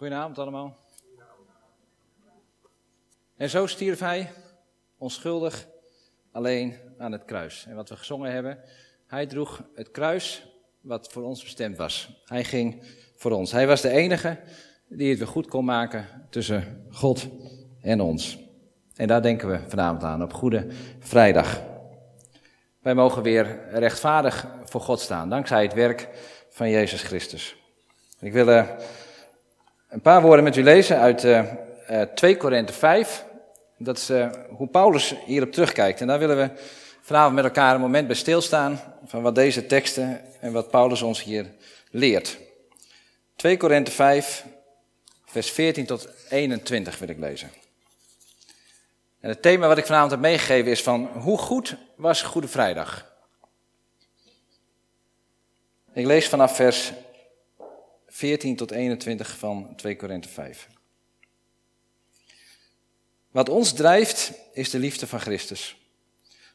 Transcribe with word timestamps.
Goedenavond 0.00 0.38
allemaal. 0.38 0.76
En 3.36 3.50
zo 3.50 3.66
stierf 3.66 3.98
hij, 3.98 4.32
onschuldig, 4.98 5.66
alleen 6.32 6.76
aan 6.98 7.12
het 7.12 7.24
kruis. 7.24 7.66
En 7.68 7.74
wat 7.74 7.88
we 7.88 7.96
gezongen 7.96 8.32
hebben, 8.32 8.58
hij 9.06 9.26
droeg 9.26 9.62
het 9.74 9.90
kruis 9.90 10.46
wat 10.80 11.12
voor 11.12 11.22
ons 11.22 11.42
bestemd 11.42 11.76
was. 11.76 12.22
Hij 12.24 12.44
ging 12.44 12.82
voor 13.16 13.30
ons. 13.30 13.52
Hij 13.52 13.66
was 13.66 13.80
de 13.80 13.90
enige 13.90 14.40
die 14.88 15.10
het 15.10 15.18
weer 15.18 15.28
goed 15.28 15.46
kon 15.46 15.64
maken 15.64 16.06
tussen 16.30 16.86
God 16.90 17.28
en 17.80 18.00
ons. 18.00 18.38
En 18.96 19.06
daar 19.06 19.22
denken 19.22 19.48
we 19.50 19.60
vanavond 19.68 20.02
aan, 20.02 20.22
op 20.22 20.32
Goede 20.32 20.66
Vrijdag. 20.98 21.62
Wij 22.78 22.94
mogen 22.94 23.22
weer 23.22 23.68
rechtvaardig 23.70 24.46
voor 24.64 24.80
God 24.80 25.00
staan, 25.00 25.28
dankzij 25.28 25.62
het 25.62 25.74
werk 25.74 26.08
van 26.48 26.70
Jezus 26.70 27.02
Christus. 27.02 27.56
Ik 28.20 28.32
wil 28.32 28.48
uh, 28.48 28.68
een 29.90 30.00
paar 30.00 30.22
woorden 30.22 30.44
met 30.44 30.56
u 30.56 30.62
lezen 30.62 30.98
uit 30.98 31.24
uh, 31.24 31.42
uh, 31.90 32.02
2 32.02 32.36
Korinthe 32.36 32.72
5. 32.72 33.24
Dat 33.78 33.96
is 33.96 34.10
uh, 34.10 34.30
hoe 34.48 34.68
Paulus 34.68 35.14
hierop 35.24 35.52
terugkijkt. 35.52 36.00
En 36.00 36.06
daar 36.06 36.18
willen 36.18 36.36
we 36.36 36.50
vanavond 37.00 37.34
met 37.34 37.44
elkaar 37.44 37.74
een 37.74 37.80
moment 37.80 38.06
bij 38.06 38.16
stilstaan 38.16 38.80
van 39.04 39.22
wat 39.22 39.34
deze 39.34 39.66
teksten 39.66 40.20
en 40.40 40.52
wat 40.52 40.70
Paulus 40.70 41.02
ons 41.02 41.22
hier 41.22 41.46
leert. 41.90 42.38
2 43.36 43.56
Korinthe 43.56 43.90
5, 43.90 44.44
vers 45.24 45.50
14 45.50 45.86
tot 45.86 46.08
21 46.28 46.98
wil 46.98 47.08
ik 47.08 47.18
lezen. 47.18 47.50
En 49.20 49.28
het 49.28 49.42
thema 49.42 49.66
wat 49.66 49.78
ik 49.78 49.86
vanavond 49.86 50.10
heb 50.10 50.20
meegegeven 50.20 50.70
is 50.70 50.82
van 50.82 51.06
hoe 51.06 51.38
goed 51.38 51.76
was 51.96 52.22
Goede 52.22 52.48
Vrijdag? 52.48 53.06
Ik 55.92 56.06
lees 56.06 56.28
vanaf 56.28 56.56
vers 56.56 56.92
14 58.20 58.56
tot 58.56 58.70
21 58.70 59.38
van 59.38 59.72
2 59.76 59.96
Korinthe 59.96 60.28
5. 60.28 60.68
Wat 63.30 63.48
ons 63.48 63.72
drijft 63.72 64.32
is 64.52 64.70
de 64.70 64.78
liefde 64.78 65.06
van 65.06 65.20
Christus. 65.20 65.76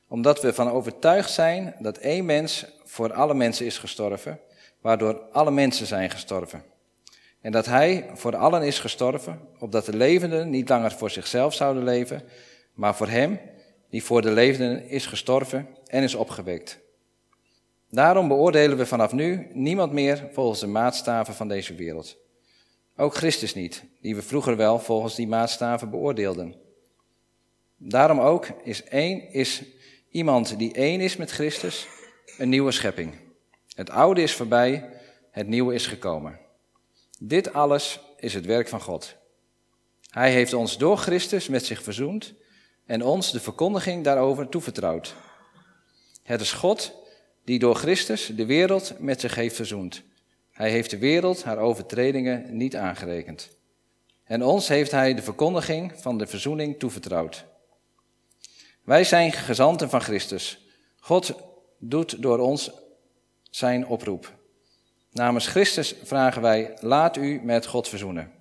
Omdat 0.07 0.41
we 0.41 0.53
van 0.53 0.69
overtuigd 0.69 1.31
zijn 1.31 1.75
dat 1.79 1.97
één 1.97 2.25
mens 2.25 2.65
voor 2.83 3.13
alle 3.13 3.33
mensen 3.33 3.65
is 3.65 3.77
gestorven, 3.77 4.39
waardoor 4.81 5.19
alle 5.31 5.51
mensen 5.51 5.85
zijn 5.85 6.09
gestorven. 6.09 6.63
En 7.41 7.51
dat 7.51 7.65
hij 7.65 8.09
voor 8.13 8.35
allen 8.35 8.63
is 8.63 8.79
gestorven, 8.79 9.39
opdat 9.59 9.85
de 9.85 9.95
levenden 9.95 10.49
niet 10.49 10.69
langer 10.69 10.91
voor 10.91 11.09
zichzelf 11.09 11.53
zouden 11.53 11.83
leven, 11.83 12.23
maar 12.73 12.95
voor 12.95 13.09
hem 13.09 13.39
die 13.89 14.03
voor 14.03 14.21
de 14.21 14.31
levenden 14.31 14.89
is 14.89 15.05
gestorven 15.05 15.67
en 15.87 16.03
is 16.03 16.15
opgewekt. 16.15 16.83
Daarom 17.95 18.27
beoordelen 18.27 18.77
we 18.77 18.85
vanaf 18.85 19.11
nu 19.11 19.47
niemand 19.53 19.91
meer 19.91 20.29
volgens 20.31 20.59
de 20.59 20.67
maatstaven 20.67 21.33
van 21.33 21.47
deze 21.47 21.75
wereld. 21.75 22.17
Ook 22.95 23.15
Christus 23.15 23.53
niet, 23.53 23.83
die 24.01 24.15
we 24.15 24.21
vroeger 24.21 24.57
wel 24.57 24.79
volgens 24.79 25.15
die 25.15 25.27
maatstaven 25.27 25.89
beoordeelden. 25.89 26.55
Daarom 27.77 28.19
ook 28.19 28.47
is, 28.63 28.83
één, 28.83 29.31
is 29.31 29.63
iemand 30.09 30.57
die 30.57 30.73
één 30.73 31.01
is 31.01 31.15
met 31.15 31.31
Christus 31.31 31.87
een 32.37 32.49
nieuwe 32.49 32.71
schepping. 32.71 33.13
Het 33.75 33.89
oude 33.89 34.21
is 34.21 34.33
voorbij, 34.33 34.89
het 35.31 35.47
nieuwe 35.47 35.73
is 35.73 35.87
gekomen. 35.87 36.39
Dit 37.19 37.53
alles 37.53 37.99
is 38.17 38.33
het 38.33 38.45
werk 38.45 38.67
van 38.67 38.81
God. 38.81 39.15
Hij 40.09 40.31
heeft 40.31 40.53
ons 40.53 40.77
door 40.77 40.97
Christus 40.97 41.47
met 41.47 41.65
zich 41.65 41.83
verzoend 41.83 42.33
en 42.85 43.03
ons 43.03 43.31
de 43.31 43.39
verkondiging 43.39 44.03
daarover 44.03 44.49
toevertrouwd. 44.49 45.15
Het 46.23 46.41
is 46.41 46.51
God 46.51 47.03
die 47.45 47.59
door 47.59 47.75
Christus 47.75 48.31
de 48.35 48.45
wereld 48.45 48.99
met 48.99 49.19
zich 49.19 49.35
heeft 49.35 49.55
verzoend. 49.55 50.03
Hij 50.51 50.69
heeft 50.69 50.89
de 50.89 50.97
wereld 50.97 51.43
haar 51.43 51.57
overtredingen 51.57 52.57
niet 52.57 52.75
aangerekend. 52.75 53.49
En 54.23 54.43
ons 54.43 54.67
heeft 54.67 54.91
hij 54.91 55.13
de 55.13 55.21
verkondiging 55.21 55.93
van 55.95 56.17
de 56.17 56.27
verzoening 56.27 56.79
toevertrouwd. 56.79 57.45
Wij 58.83 59.03
zijn 59.03 59.31
gezanten 59.31 59.89
van 59.89 60.01
Christus. 60.01 60.65
God 60.99 61.33
doet 61.79 62.21
door 62.21 62.39
ons 62.39 62.71
zijn 63.49 63.87
oproep. 63.87 64.33
Namens 65.11 65.47
Christus 65.47 65.95
vragen 66.03 66.41
wij, 66.41 66.77
laat 66.81 67.17
u 67.17 67.41
met 67.43 67.65
God 67.65 67.87
verzoenen. 67.87 68.31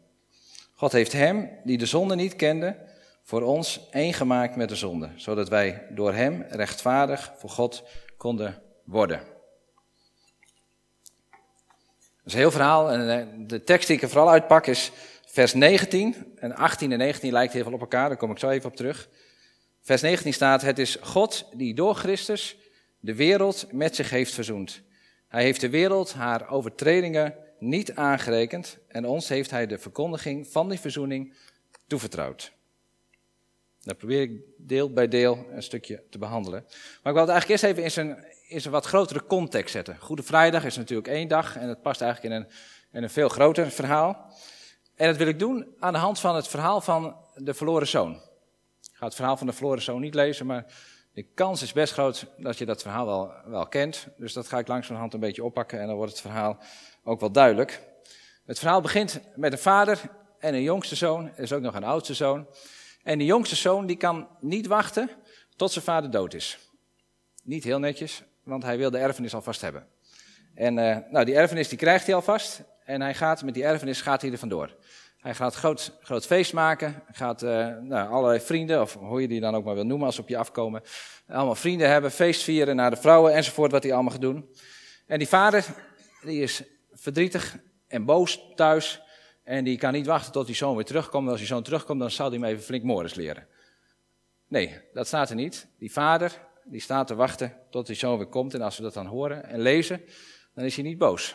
God 0.72 0.92
heeft 0.92 1.12
hem, 1.12 1.50
die 1.64 1.78
de 1.78 1.86
zonde 1.86 2.14
niet 2.14 2.36
kende, 2.36 2.76
voor 3.22 3.42
ons 3.42 3.80
één 3.90 4.12
gemaakt 4.12 4.56
met 4.56 4.68
de 4.68 4.76
zonde, 4.76 5.10
zodat 5.16 5.48
wij 5.48 5.86
door 5.90 6.12
hem 6.12 6.44
rechtvaardig 6.48 7.32
voor 7.36 7.50
God 7.50 7.82
konden 8.16 8.63
worden. 8.84 9.18
Dat 12.24 12.32
is 12.32 12.32
een 12.32 12.38
heel 12.38 12.50
verhaal 12.50 12.90
en 12.90 13.20
eh, 13.20 13.26
de 13.48 13.62
tekst 13.62 13.86
die 13.86 13.96
ik 13.96 14.02
er 14.02 14.08
vooral 14.08 14.30
uitpak 14.30 14.66
is 14.66 14.92
vers 15.26 15.54
19. 15.54 16.32
En 16.36 16.54
18 16.54 16.92
en 16.92 16.98
19 16.98 17.32
lijkt 17.32 17.52
heel 17.52 17.62
veel 17.62 17.72
op 17.72 17.80
elkaar, 17.80 18.08
daar 18.08 18.18
kom 18.18 18.30
ik 18.30 18.38
zo 18.38 18.48
even 18.48 18.70
op 18.70 18.76
terug. 18.76 19.08
Vers 19.82 20.02
19 20.02 20.32
staat, 20.32 20.62
het 20.62 20.78
is 20.78 20.96
God 21.00 21.48
die 21.54 21.74
door 21.74 21.94
Christus 21.94 22.56
de 23.00 23.14
wereld 23.14 23.66
met 23.72 23.96
zich 23.96 24.10
heeft 24.10 24.34
verzoend. 24.34 24.82
Hij 25.28 25.42
heeft 25.42 25.60
de 25.60 25.70
wereld 25.70 26.12
haar 26.12 26.48
overtredingen 26.48 27.34
niet 27.58 27.94
aangerekend 27.94 28.78
en 28.88 29.06
ons 29.06 29.28
heeft 29.28 29.50
hij 29.50 29.66
de 29.66 29.78
verkondiging 29.78 30.46
van 30.46 30.68
die 30.68 30.80
verzoening 30.80 31.34
toevertrouwd. 31.86 32.52
Dat 33.80 33.96
probeer 33.96 34.20
ik 34.20 34.40
deel 34.56 34.92
bij 34.92 35.08
deel 35.08 35.46
een 35.50 35.62
stukje 35.62 36.02
te 36.10 36.18
behandelen. 36.18 36.64
Maar 37.02 37.12
ik 37.12 37.18
wil 37.18 37.26
het 37.26 37.30
eigenlijk 37.30 37.48
eerst 37.48 37.64
even 37.64 37.82
in 37.82 37.90
zijn, 37.90 38.24
in 38.54 38.60
zijn 38.60 38.72
wat 38.72 38.86
grotere 38.86 39.26
context 39.26 39.72
zetten. 39.72 39.98
Goede 40.00 40.22
Vrijdag 40.22 40.64
is 40.64 40.76
natuurlijk 40.76 41.08
één 41.08 41.28
dag 41.28 41.56
en 41.56 41.68
het 41.68 41.82
past 41.82 42.00
eigenlijk 42.00 42.34
in 42.34 42.40
een, 42.40 42.48
in 42.92 43.02
een 43.02 43.10
veel 43.10 43.28
groter 43.28 43.70
verhaal. 43.70 44.32
En 44.94 45.06
dat 45.06 45.16
wil 45.16 45.26
ik 45.26 45.38
doen 45.38 45.66
aan 45.78 45.92
de 45.92 45.98
hand 45.98 46.20
van 46.20 46.34
het 46.34 46.48
verhaal 46.48 46.80
van 46.80 47.16
de 47.34 47.54
verloren 47.54 47.86
zoon. 47.86 48.12
Ik 48.12 48.90
ga 48.92 49.06
het 49.06 49.14
verhaal 49.14 49.36
van 49.36 49.46
de 49.46 49.52
verloren 49.52 49.82
zoon 49.82 50.00
niet 50.00 50.14
lezen, 50.14 50.46
maar 50.46 50.64
de 51.12 51.22
kans 51.22 51.62
is 51.62 51.72
best 51.72 51.92
groot 51.92 52.26
dat 52.36 52.58
je 52.58 52.66
dat 52.66 52.82
verhaal 52.82 53.06
wel, 53.06 53.32
wel 53.44 53.66
kent. 53.66 54.08
Dus 54.16 54.32
dat 54.32 54.48
ga 54.48 54.58
ik 54.58 54.68
langs 54.68 54.86
van 54.86 54.96
hand 54.96 55.14
een 55.14 55.20
beetje 55.20 55.44
oppakken 55.44 55.80
en 55.80 55.86
dan 55.86 55.96
wordt 55.96 56.12
het 56.12 56.20
verhaal 56.20 56.58
ook 57.04 57.20
wel 57.20 57.32
duidelijk. 57.32 57.82
Het 58.46 58.58
verhaal 58.58 58.80
begint 58.80 59.20
met 59.36 59.52
een 59.52 59.58
vader 59.58 60.00
en 60.38 60.54
een 60.54 60.62
jongste 60.62 60.96
zoon. 60.96 61.26
Er 61.36 61.42
is 61.42 61.52
ook 61.52 61.62
nog 61.62 61.74
een 61.74 61.84
oudste 61.84 62.14
zoon. 62.14 62.46
En 63.02 63.18
die 63.18 63.26
jongste 63.26 63.56
zoon 63.56 63.86
die 63.86 63.96
kan 63.96 64.28
niet 64.40 64.66
wachten 64.66 65.10
tot 65.56 65.72
zijn 65.72 65.84
vader 65.84 66.10
dood 66.10 66.34
is. 66.34 66.58
Niet 67.42 67.64
heel 67.64 67.78
netjes, 67.78 68.22
want 68.44 68.62
hij 68.62 68.78
wil 68.78 68.90
de 68.90 68.98
erfenis 68.98 69.34
alvast 69.34 69.60
hebben. 69.60 69.86
En 70.54 70.78
uh, 70.78 70.96
nou, 71.10 71.24
die 71.24 71.34
erfenis 71.34 71.68
die 71.68 71.78
krijgt 71.78 72.06
hij 72.06 72.14
alvast. 72.14 72.62
En 72.84 73.00
hij 73.00 73.14
gaat 73.14 73.42
met 73.42 73.54
die 73.54 73.64
erfenis 73.64 74.00
gaat 74.00 74.22
hij 74.22 74.32
er 74.32 74.38
vandoor. 74.38 74.76
Hij 75.18 75.34
gaat 75.34 75.54
groot, 75.54 75.98
groot 76.00 76.26
feest 76.26 76.52
maken. 76.52 77.02
Gaat 77.12 77.42
uh, 77.42 77.50
nou, 77.80 78.10
allerlei 78.10 78.40
vrienden, 78.40 78.80
of 78.80 78.94
hoe 78.94 79.20
je 79.20 79.28
die 79.28 79.40
dan 79.40 79.54
ook 79.54 79.64
maar 79.64 79.74
wil 79.74 79.84
noemen 79.84 80.06
als 80.06 80.14
ze 80.14 80.20
op 80.20 80.28
je 80.28 80.36
afkomen. 80.36 80.82
Allemaal 81.28 81.54
vrienden 81.54 81.88
hebben, 81.88 82.10
feest 82.10 82.42
vieren 82.42 82.76
naar 82.76 82.90
de 82.90 82.96
vrouwen 82.96 83.34
enzovoort, 83.34 83.70
wat 83.70 83.82
hij 83.82 83.92
allemaal 83.92 84.12
gaat 84.12 84.20
doen. 84.20 84.48
En 85.06 85.18
die 85.18 85.28
vader, 85.28 85.64
die 86.22 86.42
is 86.42 86.62
verdrietig 86.92 87.56
en 87.88 88.04
boos 88.04 88.52
thuis. 88.54 89.02
En 89.44 89.64
die 89.64 89.78
kan 89.78 89.92
niet 89.92 90.06
wachten 90.06 90.32
tot 90.32 90.46
die 90.46 90.54
zoon 90.54 90.74
weer 90.74 90.84
terugkomt. 90.84 91.28
Als 91.28 91.38
die 91.38 91.46
zoon 91.46 91.62
terugkomt, 91.62 92.00
dan 92.00 92.10
zal 92.10 92.30
hij 92.30 92.38
hem 92.38 92.48
even 92.48 92.64
flink 92.64 92.82
Morris 92.82 93.14
leren. 93.14 93.46
Nee, 94.48 94.80
dat 94.92 95.06
staat 95.06 95.30
er 95.30 95.36
niet. 95.36 95.66
Die 95.78 95.92
vader, 95.92 96.32
die 96.64 96.80
staat 96.80 97.06
te 97.06 97.14
wachten 97.14 97.56
tot 97.70 97.86
die 97.86 97.96
zoon 97.96 98.16
weer 98.16 98.26
komt. 98.26 98.54
En 98.54 98.62
als 98.62 98.76
we 98.76 98.82
dat 98.82 98.94
dan 98.94 99.06
horen 99.06 99.44
en 99.44 99.60
lezen, 99.60 100.04
dan 100.54 100.64
is 100.64 100.74
hij 100.74 100.84
niet 100.84 100.98
boos. 100.98 101.34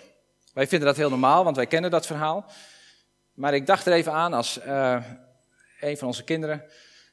Wij 0.53 0.67
vinden 0.67 0.87
dat 0.87 0.97
heel 0.97 1.09
normaal, 1.09 1.43
want 1.43 1.55
wij 1.55 1.67
kennen 1.67 1.91
dat 1.91 2.05
verhaal. 2.05 2.45
Maar 3.33 3.53
ik 3.53 3.65
dacht 3.65 3.85
er 3.85 3.93
even 3.93 4.13
aan 4.13 4.33
als 4.33 4.59
uh, 4.65 5.03
een 5.79 5.97
van 5.97 6.07
onze 6.07 6.23
kinderen, 6.23 6.61
uh, 6.63 6.69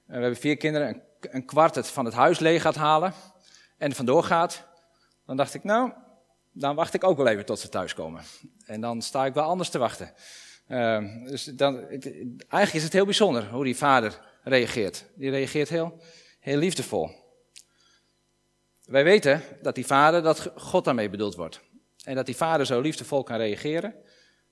we 0.06 0.12
hebben 0.12 0.37
vier 0.37 0.56
kinderen, 0.56 1.03
een, 1.21 1.44
kwart 1.44 1.75
het 1.75 1.88
van 1.88 2.04
het 2.04 2.15
huis 2.15 2.38
leeg 2.38 2.62
gaat 2.62 2.75
halen 2.75 3.12
en 3.78 3.93
vandoor 3.93 4.22
gaat. 4.22 4.66
Dan 5.27 5.37
dacht 5.37 5.54
ik, 5.54 5.65
nou, 5.65 5.93
dan 6.53 6.75
wacht 6.75 6.94
ik 6.94 7.04
ook 7.04 7.16
wel 7.16 7.27
even 7.27 7.44
tot 7.44 7.59
ze 7.59 7.69
thuiskomen. 7.69 8.22
En 8.65 8.81
dan 8.81 9.03
sta 9.03 9.27
ik 9.27 9.34
wel 9.34 9.44
anders 9.44 9.69
te 9.69 9.78
wachten. 9.78 10.12
Uh, 10.69 11.25
dus 11.25 11.44
dan, 11.44 11.78
eigenlijk 11.78 12.72
is 12.72 12.83
het 12.83 12.92
heel 12.92 13.04
bijzonder 13.04 13.51
hoe 13.51 13.65
die 13.65 13.77
vader 13.77 14.21
reageert. 14.42 15.04
Die 15.15 15.30
reageert 15.30 15.69
heel, 15.69 16.01
heel 16.41 16.59
liefdevol. 16.59 17.26
Wij 18.86 19.04
weten 19.04 19.42
dat 19.62 19.74
die 19.74 19.86
vader, 19.86 20.22
dat 20.22 20.53
God 20.56 20.84
daarmee 20.84 21.10
bedoeld 21.10 21.34
wordt. 21.34 21.60
En 22.04 22.15
dat 22.15 22.27
die 22.27 22.36
vader 22.36 22.66
zo 22.66 22.80
liefdevol 22.80 23.22
kan 23.22 23.36
reageren, 23.36 23.94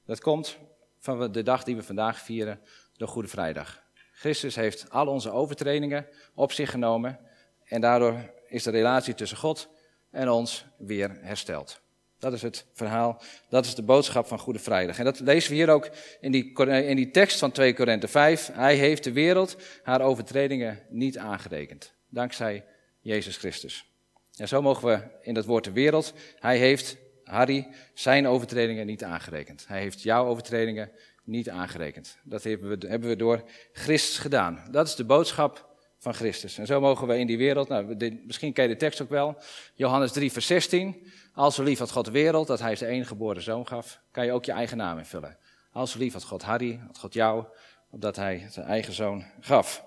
dat 0.06 0.20
komt 0.20 0.58
van 0.98 1.32
de 1.32 1.42
dag 1.42 1.64
die 1.64 1.76
we 1.76 1.82
vandaag 1.82 2.20
vieren, 2.20 2.60
de 2.96 3.06
Goede 3.06 3.28
Vrijdag. 3.28 3.82
Christus 4.12 4.54
heeft 4.54 4.90
al 4.90 5.06
onze 5.06 5.30
overtredingen 5.30 6.06
op 6.34 6.52
zich 6.52 6.70
genomen 6.70 7.18
en 7.64 7.80
daardoor 7.80 8.32
is 8.48 8.62
de 8.62 8.70
relatie 8.70 9.14
tussen 9.14 9.38
God 9.38 9.68
en 10.10 10.28
ons 10.28 10.64
weer 10.78 11.18
hersteld. 11.20 11.80
Dat 12.18 12.32
is 12.32 12.42
het 12.42 12.66
verhaal, 12.72 13.22
dat 13.48 13.64
is 13.64 13.74
de 13.74 13.82
boodschap 13.82 14.26
van 14.26 14.38
Goede 14.38 14.58
Vrijdag. 14.58 14.98
En 14.98 15.04
dat 15.04 15.20
lezen 15.20 15.50
we 15.50 15.56
hier 15.56 15.70
ook 15.70 15.90
in 16.20 16.32
die, 16.32 16.52
in 16.66 16.96
die 16.96 17.10
tekst 17.10 17.38
van 17.38 17.50
2 17.50 17.74
Korinthe 17.74 18.08
5. 18.08 18.50
Hij 18.52 18.76
heeft 18.76 19.04
de 19.04 19.12
wereld 19.12 19.56
haar 19.82 20.00
overtredingen 20.00 20.82
niet 20.88 21.18
aangerekend, 21.18 21.92
dankzij 22.08 22.64
Jezus 23.00 23.36
Christus. 23.36 23.93
En 24.36 24.48
zo 24.48 24.62
mogen 24.62 24.88
we 24.88 25.00
in 25.20 25.34
dat 25.34 25.44
woord 25.44 25.64
de 25.64 25.72
wereld, 25.72 26.12
hij 26.38 26.58
heeft 26.58 26.96
Harry 27.24 27.68
zijn 27.94 28.26
overtredingen 28.26 28.86
niet 28.86 29.04
aangerekend. 29.04 29.64
Hij 29.68 29.80
heeft 29.80 30.02
jouw 30.02 30.26
overtredingen 30.26 30.90
niet 31.24 31.50
aangerekend. 31.50 32.18
Dat 32.22 32.42
hebben 32.42 32.78
we, 32.78 32.88
hebben 32.88 33.08
we 33.08 33.16
door 33.16 33.44
Christus 33.72 34.18
gedaan. 34.18 34.64
Dat 34.70 34.86
is 34.86 34.94
de 34.94 35.04
boodschap 35.04 35.72
van 35.98 36.14
Christus. 36.14 36.58
En 36.58 36.66
zo 36.66 36.80
mogen 36.80 37.06
we 37.06 37.18
in 37.18 37.26
die 37.26 37.38
wereld, 37.38 37.68
nou, 37.68 37.96
misschien 38.26 38.52
ken 38.52 38.64
je 38.64 38.70
de 38.70 38.76
tekst 38.76 39.00
ook 39.00 39.08
wel, 39.08 39.36
Johannes 39.74 40.12
3, 40.12 40.32
vers 40.32 40.46
16. 40.46 41.12
Als 41.32 41.54
zo 41.54 41.62
lief 41.62 41.78
had 41.78 41.90
God 41.90 42.04
de 42.04 42.10
wereld, 42.10 42.46
dat 42.46 42.60
hij 42.60 42.76
zijn 42.76 42.90
enige 42.90 43.08
geboren 43.08 43.42
zoon 43.42 43.66
gaf, 43.66 44.00
kan 44.10 44.24
je 44.24 44.32
ook 44.32 44.44
je 44.44 44.52
eigen 44.52 44.76
naam 44.76 44.98
invullen. 44.98 45.38
Als 45.72 45.90
zo 45.92 45.98
lief 45.98 46.12
had 46.12 46.24
God 46.24 46.42
Harry, 46.42 46.80
had 46.86 46.98
God 46.98 47.12
jou, 47.12 47.44
opdat 47.90 48.16
hij 48.16 48.46
zijn 48.50 48.66
eigen 48.66 48.92
zoon 48.92 49.24
gaf. 49.40 49.84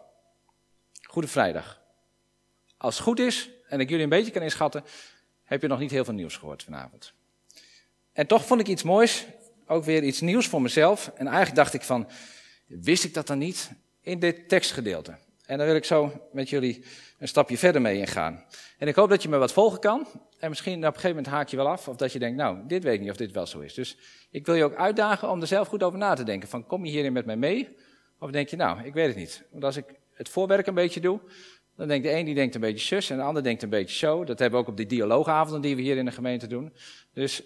Goede 1.02 1.28
vrijdag. 1.28 1.82
Als 2.78 2.96
het 2.96 3.04
goed 3.04 3.20
is, 3.20 3.50
en 3.68 3.80
ik 3.80 3.90
jullie 3.90 4.04
een 4.04 4.10
beetje 4.10 4.32
kan 4.32 4.42
inschatten, 4.42 4.84
heb 5.44 5.62
je 5.62 5.68
nog 5.68 5.80
niet 5.80 5.92
heel 5.92 6.06
veel 6.06 6.14
nieuws 6.14 6.38
gehoord 6.38 6.64
vanavond. 6.64 7.14
En 8.14 8.28
toch 8.28 8.46
vond 8.46 8.60
ik 8.60 8.68
iets 8.68 8.84
moois, 8.84 9.26
ook 9.68 9.84
weer 9.84 10.04
iets 10.04 10.22
nieuws 10.22 10.48
voor 10.48 10.62
mezelf. 10.62 11.12
En 11.16 11.28
eigenlijk 11.28 11.56
dacht 11.56 11.74
ik 11.74 11.82
van, 11.82 12.08
wist 12.68 13.04
ik 13.04 13.14
dat 13.14 13.28
dan 13.28 13.38
niet 13.38 13.72
in 14.02 14.20
dit 14.20 14.50
tekstgedeelte? 14.50 15.18
En 15.46 15.58
daar 15.58 15.68
wil 15.68 15.76
ik 15.76 15.86
zo 15.86 16.28
met 16.32 16.50
jullie 16.50 16.86
een 17.20 17.28
stapje 17.28 17.58
verder 17.58 17.82
mee 17.82 17.98
ingaan. 17.98 18.46
En 18.78 18.88
ik 18.88 18.96
hoop 18.96 19.10
dat 19.10 19.24
je 19.24 19.30
me 19.30 19.38
wat 19.38 19.52
volgen 19.52 19.80
kan. 19.80 20.08
En 20.40 20.50
misschien 20.50 20.78
op 20.78 20.84
een 20.84 20.94
gegeven 20.94 21.10
moment 21.10 21.28
haak 21.28 21.48
je 21.48 21.58
wel 21.58 21.68
af. 21.68 21.88
Of 21.88 21.96
dat 21.96 22.12
je 22.12 22.20
denkt, 22.20 22.38
nou, 22.38 22.58
dit 22.68 22.84
weet 22.84 22.94
ik 22.94 23.00
niet 23.00 23.10
of 23.10 23.18
dit 23.18 23.32
wel 23.32 23.46
zo 23.46 23.60
is. 23.60 23.74
Dus 23.74 23.98
ik 24.30 24.46
wil 24.46 24.56
je 24.56 24.64
ook 24.64 24.76
uitdagen 24.76 25.30
om 25.30 25.42
er 25.42 25.48
zelf 25.48 25.68
goed 25.68 25.84
over 25.84 26.00
na 26.00 26.14
te 26.14 26.24
denken. 26.24 26.50
Van, 26.50 26.66
kom 26.66 26.86
je 26.86 26.92
hierin 26.92 27.14
met 27.14 27.26
mij 27.26 27.38
mee? 27.38 27.76
Of 28.20 28.32
denk 28.32 28.50
je, 28.50 28.56
nou, 28.56 28.84
ik 28.84 28.94
weet 28.94 29.08
het 29.08 29.16
niet. 29.16 29.44
Want 29.52 29.64
als 29.64 29.78
ik 29.78 29.86
het 30.14 30.30
voorwerk 30.30 30.68
een 30.68 30.74
beetje 30.74 31.00
doe, 31.00 31.20
dan 31.78 31.88
denkt 31.88 32.06
de 32.06 32.14
een 32.14 32.26
die 32.26 32.36
denkt 32.36 32.56
een 32.56 32.62
beetje 32.62 32.86
zus 32.86 33.10
en 33.10 33.18
de 33.18 33.24
ander 33.24 33.44
denkt 33.44 33.64
een 33.64 33.70
beetje 33.70 33.98
zo. 33.98 34.24
Dat 34.24 34.40
hebben 34.40 34.60
we 34.60 34.66
ook 34.66 34.72
op 34.72 34.78
die 34.78 34.86
dialoogavonden 34.86 35.62
die 35.62 35.76
we 35.76 35.82
hier 35.82 35.98
in 35.98 36.06
de 36.06 36.12
gemeente 36.12 36.48
doen. 36.48 36.74
Dus 37.14 37.44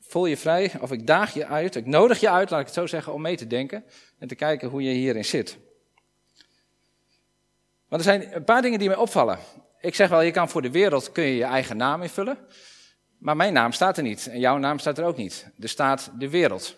voel 0.00 0.26
je 0.26 0.36
vrij, 0.36 0.72
of 0.80 0.92
ik 0.92 1.06
daag 1.06 1.34
je 1.34 1.46
uit, 1.46 1.74
ik 1.74 1.86
nodig 1.86 2.20
je 2.20 2.30
uit, 2.30 2.50
laat 2.50 2.60
ik 2.60 2.66
het 2.66 2.74
zo 2.74 2.86
zeggen, 2.86 3.12
om 3.12 3.20
mee 3.22 3.36
te 3.36 3.46
denken 3.46 3.84
en 4.18 4.28
te 4.28 4.34
kijken 4.34 4.68
hoe 4.68 4.82
je 4.82 4.90
hierin 4.90 5.24
zit. 5.24 5.58
Want 7.88 8.04
er 8.04 8.08
zijn 8.08 8.34
een 8.34 8.44
paar 8.44 8.62
dingen 8.62 8.78
die 8.78 8.88
mij 8.88 8.96
opvallen. 8.96 9.38
Ik 9.80 9.94
zeg 9.94 10.08
wel, 10.08 10.20
je 10.20 10.30
kan 10.30 10.48
voor 10.48 10.62
de 10.62 10.70
wereld 10.70 11.12
kun 11.12 11.24
je 11.24 11.36
je 11.36 11.44
eigen 11.44 11.76
naam 11.76 12.02
invullen. 12.02 12.38
Maar 13.18 13.36
mijn 13.36 13.52
naam 13.52 13.72
staat 13.72 13.96
er 13.96 14.02
niet. 14.02 14.26
En 14.26 14.40
jouw 14.40 14.58
naam 14.58 14.78
staat 14.78 14.98
er 14.98 15.04
ook 15.04 15.16
niet. 15.16 15.50
Er 15.60 15.68
staat 15.68 16.10
de 16.18 16.28
wereld. 16.28 16.76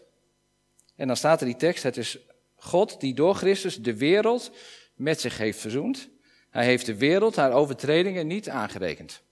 En 0.96 1.06
dan 1.06 1.16
staat 1.16 1.40
er 1.40 1.46
die 1.46 1.56
tekst, 1.56 1.82
het 1.82 1.96
is 1.96 2.18
God 2.56 3.00
die 3.00 3.14
door 3.14 3.34
Christus 3.34 3.76
de 3.76 3.96
wereld 3.96 4.50
met 4.94 5.20
zich 5.20 5.38
heeft 5.38 5.58
verzoend. 5.58 6.08
Hij 6.50 6.64
heeft 6.64 6.86
de 6.86 6.96
wereld 6.96 7.36
haar 7.36 7.52
overtredingen 7.52 8.26
niet 8.26 8.48
aangerekend. 8.48 9.22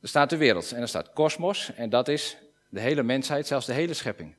Er 0.00 0.08
staat 0.08 0.30
de 0.30 0.36
wereld 0.36 0.72
en 0.72 0.80
er 0.80 0.88
staat 0.88 1.12
kosmos 1.12 1.74
en 1.74 1.90
dat 1.90 2.08
is 2.08 2.36
de 2.68 2.80
hele 2.80 3.02
mensheid, 3.02 3.46
zelfs 3.46 3.66
de 3.66 3.72
hele 3.72 3.94
schepping. 3.94 4.34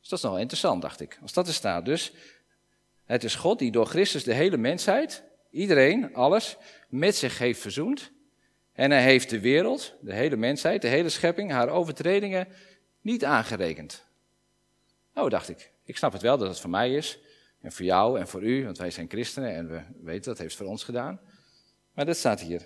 Dus 0.00 0.08
dat 0.08 0.18
is 0.18 0.24
nog 0.24 0.38
interessant, 0.38 0.82
dacht 0.82 1.00
ik. 1.00 1.18
Als 1.22 1.32
dat 1.32 1.46
er 1.46 1.54
staat. 1.54 1.84
Dus 1.84 2.12
het 3.04 3.24
is 3.24 3.34
God 3.34 3.58
die 3.58 3.70
door 3.70 3.86
Christus 3.86 4.24
de 4.24 4.34
hele 4.34 4.56
mensheid, 4.56 5.22
iedereen, 5.50 6.14
alles, 6.14 6.56
met 6.88 7.16
zich 7.16 7.38
heeft 7.38 7.60
verzoend. 7.60 8.10
En 8.72 8.90
hij 8.90 9.02
heeft 9.02 9.30
de 9.30 9.40
wereld, 9.40 9.94
de 10.00 10.14
hele 10.14 10.36
mensheid, 10.36 10.82
de 10.82 10.88
hele 10.88 11.08
schepping, 11.08 11.50
haar 11.50 11.68
overtredingen 11.68 12.48
niet 13.00 13.24
aangerekend. 13.24 14.04
Oh, 15.14 15.30
dacht 15.30 15.48
ik. 15.48 15.72
Ik 15.84 15.96
snap 15.96 16.12
het 16.12 16.22
wel 16.22 16.38
dat 16.38 16.48
het 16.48 16.60
voor 16.60 16.70
mij 16.70 16.94
is. 16.94 17.18
En 17.64 17.72
voor 17.72 17.84
jou 17.84 18.18
en 18.18 18.28
voor 18.28 18.42
u, 18.42 18.64
want 18.64 18.78
wij 18.78 18.90
zijn 18.90 19.08
christenen 19.08 19.54
en 19.54 19.68
we 19.68 19.80
weten 20.02 20.24
dat 20.24 20.38
heeft 20.38 20.56
voor 20.56 20.66
ons 20.66 20.84
gedaan. 20.84 21.20
Maar 21.94 22.06
dat 22.06 22.16
staat 22.16 22.40
hier. 22.40 22.62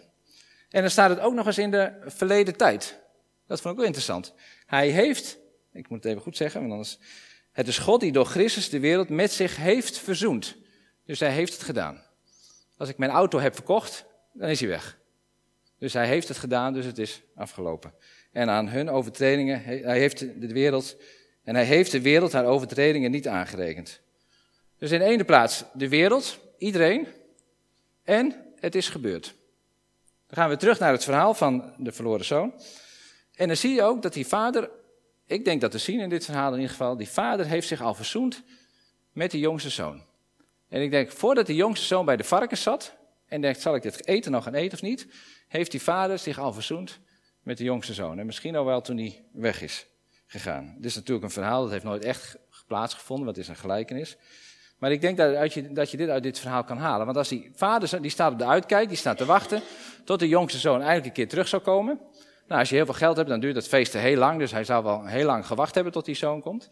En 0.68 0.80
dan 0.80 0.90
staat 0.90 1.10
het 1.10 1.20
ook 1.20 1.34
nog 1.34 1.46
eens 1.46 1.58
in 1.58 1.70
de 1.70 1.92
verleden 2.06 2.56
tijd. 2.56 3.00
Dat 3.46 3.60
vond 3.60 3.72
ik 3.72 3.78
wel 3.78 3.86
interessant. 3.86 4.34
Hij 4.66 4.88
heeft, 4.88 5.38
ik 5.72 5.88
moet 5.88 6.02
het 6.02 6.12
even 6.12 6.22
goed 6.22 6.36
zeggen, 6.36 6.60
want 6.60 6.72
anders. 6.72 6.98
Het 7.52 7.68
is 7.68 7.78
God 7.78 8.00
die 8.00 8.12
door 8.12 8.24
Christus 8.24 8.68
de 8.70 8.80
wereld 8.80 9.08
met 9.08 9.32
zich 9.32 9.56
heeft 9.56 9.98
verzoend. 9.98 10.56
Dus 11.04 11.20
hij 11.20 11.32
heeft 11.32 11.52
het 11.52 11.62
gedaan. 11.62 12.02
Als 12.76 12.88
ik 12.88 12.98
mijn 12.98 13.10
auto 13.10 13.38
heb 13.38 13.54
verkocht, 13.54 14.04
dan 14.32 14.48
is 14.48 14.60
hij 14.60 14.68
weg. 14.68 14.98
Dus 15.78 15.92
hij 15.92 16.06
heeft 16.06 16.28
het 16.28 16.36
gedaan, 16.36 16.72
dus 16.72 16.84
het 16.84 16.98
is 16.98 17.22
afgelopen. 17.34 17.92
En 18.32 18.50
aan 18.50 18.68
hun 18.68 18.90
overtredingen, 18.90 19.62
hij 19.62 19.98
heeft 19.98 20.18
de 20.18 20.52
wereld, 20.52 20.96
en 21.44 21.54
hij 21.54 21.64
heeft 21.64 21.90
de 21.90 22.00
wereld 22.00 22.32
haar 22.32 22.46
overtredingen 22.46 23.10
niet 23.10 23.28
aangerekend. 23.28 24.00
Dus 24.78 24.90
in 24.90 24.98
de 24.98 25.04
ene 25.04 25.24
plaats 25.24 25.64
de 25.72 25.88
wereld, 25.88 26.38
iedereen, 26.58 27.06
en 28.02 28.34
het 28.60 28.74
is 28.74 28.88
gebeurd. 28.88 29.34
Dan 30.26 30.36
gaan 30.36 30.48
we 30.48 30.56
terug 30.56 30.78
naar 30.78 30.92
het 30.92 31.04
verhaal 31.04 31.34
van 31.34 31.74
de 31.76 31.92
verloren 31.92 32.24
zoon. 32.24 32.52
En 33.34 33.46
dan 33.46 33.56
zie 33.56 33.74
je 33.74 33.82
ook 33.82 34.02
dat 34.02 34.12
die 34.12 34.26
vader, 34.26 34.70
ik 35.26 35.44
denk 35.44 35.60
dat 35.60 35.70
te 35.70 35.78
zien 35.78 36.00
in 36.00 36.08
dit 36.08 36.24
verhaal 36.24 36.48
in 36.48 36.54
ieder 36.54 36.70
geval, 36.70 36.96
die 36.96 37.08
vader 37.08 37.46
heeft 37.46 37.68
zich 37.68 37.80
al 37.80 37.94
verzoend 37.94 38.42
met 39.12 39.30
de 39.30 39.38
jongste 39.38 39.70
zoon. 39.70 40.02
En 40.68 40.82
ik 40.82 40.90
denk, 40.90 41.12
voordat 41.12 41.46
de 41.46 41.54
jongste 41.54 41.86
zoon 41.86 42.04
bij 42.04 42.16
de 42.16 42.24
varkens 42.24 42.62
zat 42.62 42.96
en 43.26 43.40
denkt, 43.40 43.60
zal 43.60 43.74
ik 43.74 43.82
dit 43.82 44.06
eten 44.06 44.32
nog 44.32 44.44
gaan 44.44 44.54
eten 44.54 44.72
of 44.72 44.82
niet, 44.82 45.06
heeft 45.48 45.70
die 45.70 45.82
vader 45.82 46.18
zich 46.18 46.38
al 46.38 46.52
verzoend 46.52 46.98
met 47.42 47.58
de 47.58 47.64
jongste 47.64 47.94
zoon. 47.94 48.18
En 48.18 48.26
misschien 48.26 48.56
al 48.56 48.64
wel 48.64 48.80
toen 48.80 48.96
hij 48.96 49.24
weg 49.32 49.62
is 49.62 49.86
gegaan. 50.26 50.74
Dit 50.76 50.84
is 50.84 50.94
natuurlijk 50.94 51.24
een 51.24 51.30
verhaal, 51.30 51.62
dat 51.62 51.70
heeft 51.70 51.84
nooit 51.84 52.04
echt 52.04 52.36
plaatsgevonden, 52.66 53.24
want 53.24 53.36
het 53.36 53.46
is 53.46 53.50
een 53.50 53.60
gelijkenis. 53.60 54.16
Maar 54.78 54.92
ik 54.92 55.00
denk 55.00 55.16
dat, 55.16 55.52
je, 55.54 55.72
dat 55.72 55.90
je 55.90 55.96
dit 55.96 56.08
uit 56.08 56.22
dit 56.22 56.38
verhaal 56.38 56.64
kan 56.64 56.78
halen. 56.78 57.06
Want 57.06 57.18
als 57.18 57.28
die 57.28 57.50
vader, 57.54 58.02
die 58.02 58.10
staat 58.10 58.32
op 58.32 58.38
de 58.38 58.46
uitkijk, 58.46 58.88
die 58.88 58.96
staat 58.96 59.16
te 59.16 59.24
wachten 59.24 59.62
tot 60.04 60.18
de 60.18 60.28
jongste 60.28 60.58
zoon 60.58 60.76
eigenlijk 60.76 61.06
een 61.06 61.12
keer 61.12 61.28
terug 61.28 61.48
zou 61.48 61.62
komen. 61.62 62.00
Nou, 62.46 62.60
als 62.60 62.68
je 62.68 62.74
heel 62.74 62.84
veel 62.84 62.94
geld 62.94 63.16
hebt, 63.16 63.28
dan 63.28 63.40
duurt 63.40 63.54
dat 63.54 63.68
feest 63.68 63.92
heel 63.92 64.16
lang. 64.16 64.38
Dus 64.38 64.52
hij 64.52 64.64
zou 64.64 64.84
wel 64.84 65.04
heel 65.04 65.26
lang 65.26 65.46
gewacht 65.46 65.74
hebben 65.74 65.92
tot 65.92 66.04
die 66.04 66.14
zoon 66.14 66.40
komt. 66.40 66.68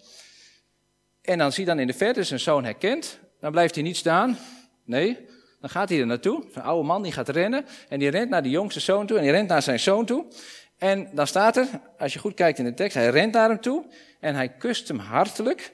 En 1.23 1.39
dan 1.39 1.53
zie 1.53 1.65
je 1.65 1.71
dan 1.71 1.79
in 1.79 1.87
de 1.87 1.93
verte 1.93 2.23
zijn 2.23 2.41
zoon 2.41 2.65
herkent. 2.65 3.19
Dan 3.41 3.51
blijft 3.51 3.75
hij 3.75 3.85
niet 3.85 3.97
staan. 3.97 4.39
Nee, 4.85 5.27
dan 5.61 5.71
gaat 5.71 5.89
hij 5.89 6.01
er 6.01 6.07
naartoe. 6.07 6.45
Een 6.53 6.63
oude 6.63 6.87
man 6.87 7.03
die 7.03 7.13
gaat 7.13 7.29
rennen. 7.29 7.67
En 7.89 7.99
die 7.99 8.09
rent 8.09 8.31
naar 8.31 8.43
de 8.43 8.51
jongste 8.51 8.81
zoon 8.81 9.07
toe. 9.07 9.17
En 9.17 9.23
die 9.23 9.33
rent 9.33 9.49
naar 9.49 9.63
zijn 9.63 9.81
zoon 9.81 10.05
toe. 10.05 10.27
En 10.79 11.09
dan 11.13 11.27
staat 11.27 11.57
er, 11.57 11.67
als 11.99 12.13
je 12.13 12.19
goed 12.19 12.35
kijkt 12.35 12.59
in 12.59 12.65
de 12.65 12.75
tekst, 12.75 12.95
hij 12.95 13.11
rent 13.11 13.33
naar 13.33 13.49
hem 13.49 13.61
toe. 13.61 13.85
En 14.21 14.35
hij 14.35 14.49
kust 14.49 14.89
hem 14.89 14.99
hartelijk. 14.99 15.73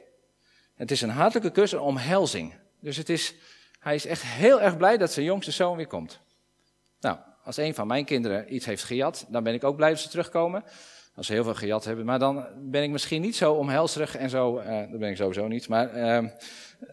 Het 0.74 0.90
is 0.90 1.02
een 1.02 1.10
hartelijke 1.10 1.50
kus, 1.50 1.72
een 1.72 1.80
omhelzing. 1.80 2.54
Dus 2.80 2.96
het 2.96 3.08
is, 3.08 3.34
hij 3.78 3.94
is 3.94 4.06
echt 4.06 4.22
heel 4.22 4.60
erg 4.60 4.76
blij 4.76 4.98
dat 4.98 5.12
zijn 5.12 5.26
jongste 5.26 5.50
zoon 5.50 5.76
weer 5.76 5.86
komt. 5.86 6.20
Nou, 7.00 7.18
als 7.44 7.56
een 7.56 7.74
van 7.74 7.86
mijn 7.86 8.04
kinderen 8.04 8.54
iets 8.54 8.66
heeft 8.66 8.84
gejat, 8.84 9.26
dan 9.28 9.42
ben 9.42 9.54
ik 9.54 9.64
ook 9.64 9.76
blij 9.76 9.90
dat 9.90 9.98
ze 9.98 10.08
terugkomen. 10.08 10.64
Als 11.16 11.26
ze 11.26 11.32
heel 11.32 11.44
veel 11.44 11.54
gejat 11.54 11.84
hebben. 11.84 12.04
Maar 12.04 12.18
dan 12.18 12.46
ben 12.58 12.82
ik 12.82 12.90
misschien 12.90 13.20
niet 13.20 13.36
zo 13.36 13.52
omhelzerig 13.52 14.16
en 14.16 14.30
zo. 14.30 14.58
Uh, 14.58 14.78
dat 14.90 14.98
ben 14.98 15.10
ik 15.10 15.16
sowieso 15.16 15.48
niet. 15.48 15.68
Maar 15.68 15.96
uh, 15.96 16.28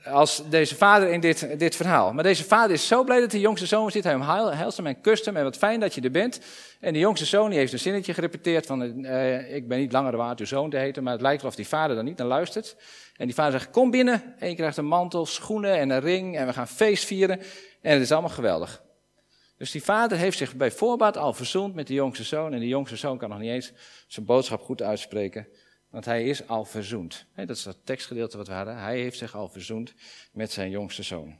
als 0.03 0.43
deze 0.49 0.75
vader 0.75 1.09
in 1.09 1.19
dit, 1.19 1.59
dit 1.59 1.75
verhaal. 1.75 2.13
Maar 2.13 2.23
deze 2.23 2.43
vader 2.43 2.71
is 2.71 2.87
zo 2.87 3.03
blij 3.03 3.19
dat 3.19 3.31
de 3.31 3.39
jongste 3.39 3.65
zoon 3.65 3.91
zit. 3.91 4.03
Hij 4.03 4.15
omhelst 4.15 4.77
hem 4.77 4.87
en 4.87 5.01
kust 5.01 5.25
hem. 5.25 5.37
En 5.37 5.43
wat 5.43 5.57
fijn 5.57 5.79
dat 5.79 5.93
je 5.93 6.01
er 6.01 6.11
bent. 6.11 6.39
En 6.79 6.93
de 6.93 6.99
jongste 6.99 7.25
zoon 7.25 7.49
die 7.49 7.59
heeft 7.59 7.73
een 7.73 7.79
zinnetje 7.79 8.13
gerepeteerd 8.13 8.65
van... 8.65 9.05
Uh, 9.05 9.55
ik 9.55 9.67
ben 9.67 9.79
niet 9.79 9.91
langer 9.91 10.17
waard 10.17 10.39
uw 10.39 10.45
zoon 10.45 10.69
te 10.69 10.77
heten. 10.77 11.03
Maar 11.03 11.13
het 11.13 11.21
lijkt 11.21 11.41
wel 11.41 11.51
die 11.55 11.67
vader 11.67 11.95
dan 11.95 12.05
niet 12.05 12.17
naar 12.17 12.27
luistert. 12.27 12.75
En 13.17 13.25
die 13.25 13.35
vader 13.35 13.59
zegt, 13.59 13.71
kom 13.71 13.91
binnen. 13.91 14.33
En 14.39 14.49
je 14.49 14.55
krijgt 14.55 14.77
een 14.77 14.85
mantel, 14.85 15.25
schoenen 15.25 15.77
en 15.77 15.89
een 15.89 16.01
ring. 16.01 16.37
En 16.37 16.45
we 16.45 16.53
gaan 16.53 16.67
feest 16.67 17.05
vieren. 17.05 17.39
En 17.81 17.93
het 17.93 18.01
is 18.01 18.11
allemaal 18.11 18.29
geweldig. 18.29 18.81
Dus 19.59 19.71
die 19.71 19.83
vader 19.83 20.17
heeft 20.17 20.37
zich 20.37 20.55
bij 20.55 20.71
voorbaat 20.71 21.17
al 21.17 21.33
verzoend 21.33 21.75
met 21.75 21.87
de 21.87 21.93
jongste 21.93 22.23
zoon. 22.23 22.53
En 22.53 22.59
de 22.59 22.67
jongste 22.67 22.95
zoon 22.95 23.17
kan 23.17 23.29
nog 23.29 23.39
niet 23.39 23.49
eens 23.49 23.71
zijn 24.07 24.25
boodschap 24.25 24.61
goed 24.61 24.81
uitspreken. 24.81 25.47
Want 25.89 26.05
hij 26.05 26.25
is 26.25 26.47
al 26.47 26.65
verzoend. 26.65 27.25
Dat 27.35 27.49
is 27.49 27.63
dat 27.63 27.77
tekstgedeelte 27.83 28.37
wat 28.37 28.47
we 28.47 28.53
hadden. 28.53 28.77
Hij 28.77 28.99
heeft 28.99 29.17
zich 29.17 29.35
al 29.35 29.47
verzoend 29.47 29.93
met 30.31 30.51
zijn 30.51 30.69
jongste 30.69 31.03
zoon. 31.03 31.39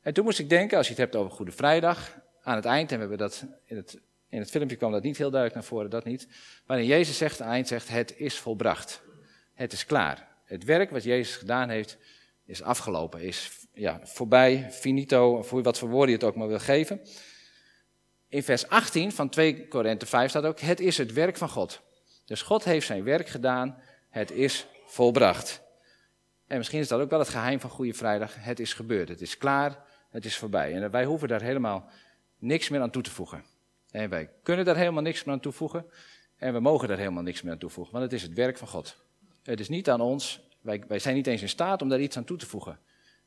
En 0.00 0.14
toen 0.14 0.24
moest 0.24 0.38
ik 0.38 0.48
denken, 0.48 0.76
als 0.76 0.86
je 0.86 0.92
het 0.92 1.02
hebt 1.02 1.16
over 1.16 1.32
Goede 1.32 1.52
Vrijdag, 1.52 2.18
aan 2.42 2.56
het 2.56 2.64
eind, 2.64 2.90
en 2.90 2.94
we 2.94 3.00
hebben 3.00 3.18
dat 3.18 3.44
in 3.64 3.76
het, 3.76 4.00
in 4.28 4.38
het 4.38 4.50
filmpje 4.50 4.76
kwam 4.76 4.92
dat 4.92 5.02
niet 5.02 5.18
heel 5.18 5.30
duidelijk 5.30 5.60
naar 5.60 5.68
voren, 5.68 5.90
dat 5.90 6.04
niet. 6.04 6.28
Waarin 6.66 6.86
Jezus 6.86 7.16
zegt, 7.16 7.40
aan 7.40 7.46
het 7.46 7.54
eind 7.54 7.68
zegt, 7.68 7.88
het 7.88 8.14
is 8.16 8.38
volbracht. 8.38 9.02
Het 9.54 9.72
is 9.72 9.86
klaar. 9.86 10.28
Het 10.44 10.64
werk 10.64 10.90
wat 10.90 11.02
Jezus 11.02 11.36
gedaan 11.36 11.68
heeft, 11.68 11.98
is 12.44 12.62
afgelopen, 12.62 13.20
is 13.20 13.63
ja, 13.74 14.00
voorbij, 14.02 14.70
finito, 14.70 15.42
voor 15.42 15.62
wat 15.62 15.78
voor 15.78 15.88
woorden 15.88 16.08
je 16.08 16.14
het 16.14 16.24
ook 16.24 16.36
maar 16.36 16.48
wil 16.48 16.58
geven. 16.58 17.00
In 18.28 18.42
vers 18.42 18.68
18 18.68 19.12
van 19.12 19.28
2 19.28 19.68
Korinthe 19.68 20.06
5 20.06 20.30
staat 20.30 20.44
ook, 20.44 20.60
het 20.60 20.80
is 20.80 20.98
het 20.98 21.12
werk 21.12 21.36
van 21.36 21.48
God. 21.48 21.80
Dus 22.24 22.42
God 22.42 22.64
heeft 22.64 22.86
zijn 22.86 23.04
werk 23.04 23.28
gedaan, 23.28 23.78
het 24.10 24.30
is 24.30 24.66
volbracht. 24.86 25.62
En 26.46 26.56
misschien 26.56 26.80
is 26.80 26.88
dat 26.88 27.00
ook 27.00 27.10
wel 27.10 27.18
het 27.18 27.28
geheim 27.28 27.60
van 27.60 27.70
Goede 27.70 27.94
Vrijdag. 27.94 28.34
Het 28.38 28.60
is 28.60 28.72
gebeurd, 28.72 29.08
het 29.08 29.20
is 29.20 29.38
klaar, 29.38 29.84
het 30.10 30.24
is 30.24 30.36
voorbij. 30.36 30.74
En 30.74 30.90
wij 30.90 31.04
hoeven 31.04 31.28
daar 31.28 31.42
helemaal 31.42 31.88
niks 32.38 32.68
meer 32.68 32.80
aan 32.80 32.90
toe 32.90 33.02
te 33.02 33.10
voegen. 33.10 33.44
En 33.90 34.08
wij 34.08 34.30
kunnen 34.42 34.64
daar 34.64 34.76
helemaal 34.76 35.02
niks 35.02 35.24
meer 35.24 35.34
aan 35.34 35.40
toevoegen. 35.40 35.86
En 36.36 36.52
we 36.52 36.60
mogen 36.60 36.88
daar 36.88 36.98
helemaal 36.98 37.22
niks 37.22 37.42
meer 37.42 37.52
aan 37.52 37.58
toevoegen, 37.58 37.92
want 37.92 38.04
het 38.04 38.12
is 38.12 38.22
het 38.22 38.34
werk 38.34 38.58
van 38.58 38.68
God. 38.68 38.96
Het 39.42 39.60
is 39.60 39.68
niet 39.68 39.90
aan 39.90 40.00
ons, 40.00 40.40
wij, 40.60 40.84
wij 40.88 40.98
zijn 40.98 41.14
niet 41.14 41.26
eens 41.26 41.42
in 41.42 41.48
staat 41.48 41.82
om 41.82 41.88
daar 41.88 42.00
iets 42.00 42.16
aan 42.16 42.24
toe 42.24 42.36
te 42.36 42.46
voegen. 42.46 42.78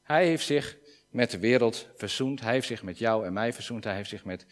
Hij 0.08 0.26
heeft 0.26 0.46
zich 0.46 0.78
met 1.10 1.32
de 1.32 1.40
wereld 1.40 1.88
verzoend. 1.96 2.42
Hij 2.42 2.54
heeft 2.54 2.68
zich 2.68 2.84
met 2.84 2.98
jou 2.98 3.26
en 3.26 3.34
mij 3.34 3.54
verzoend. 3.54 3.84
Hij 3.84 3.96
heeft 3.96 4.10
zich 4.10 4.26
met 4.26 4.46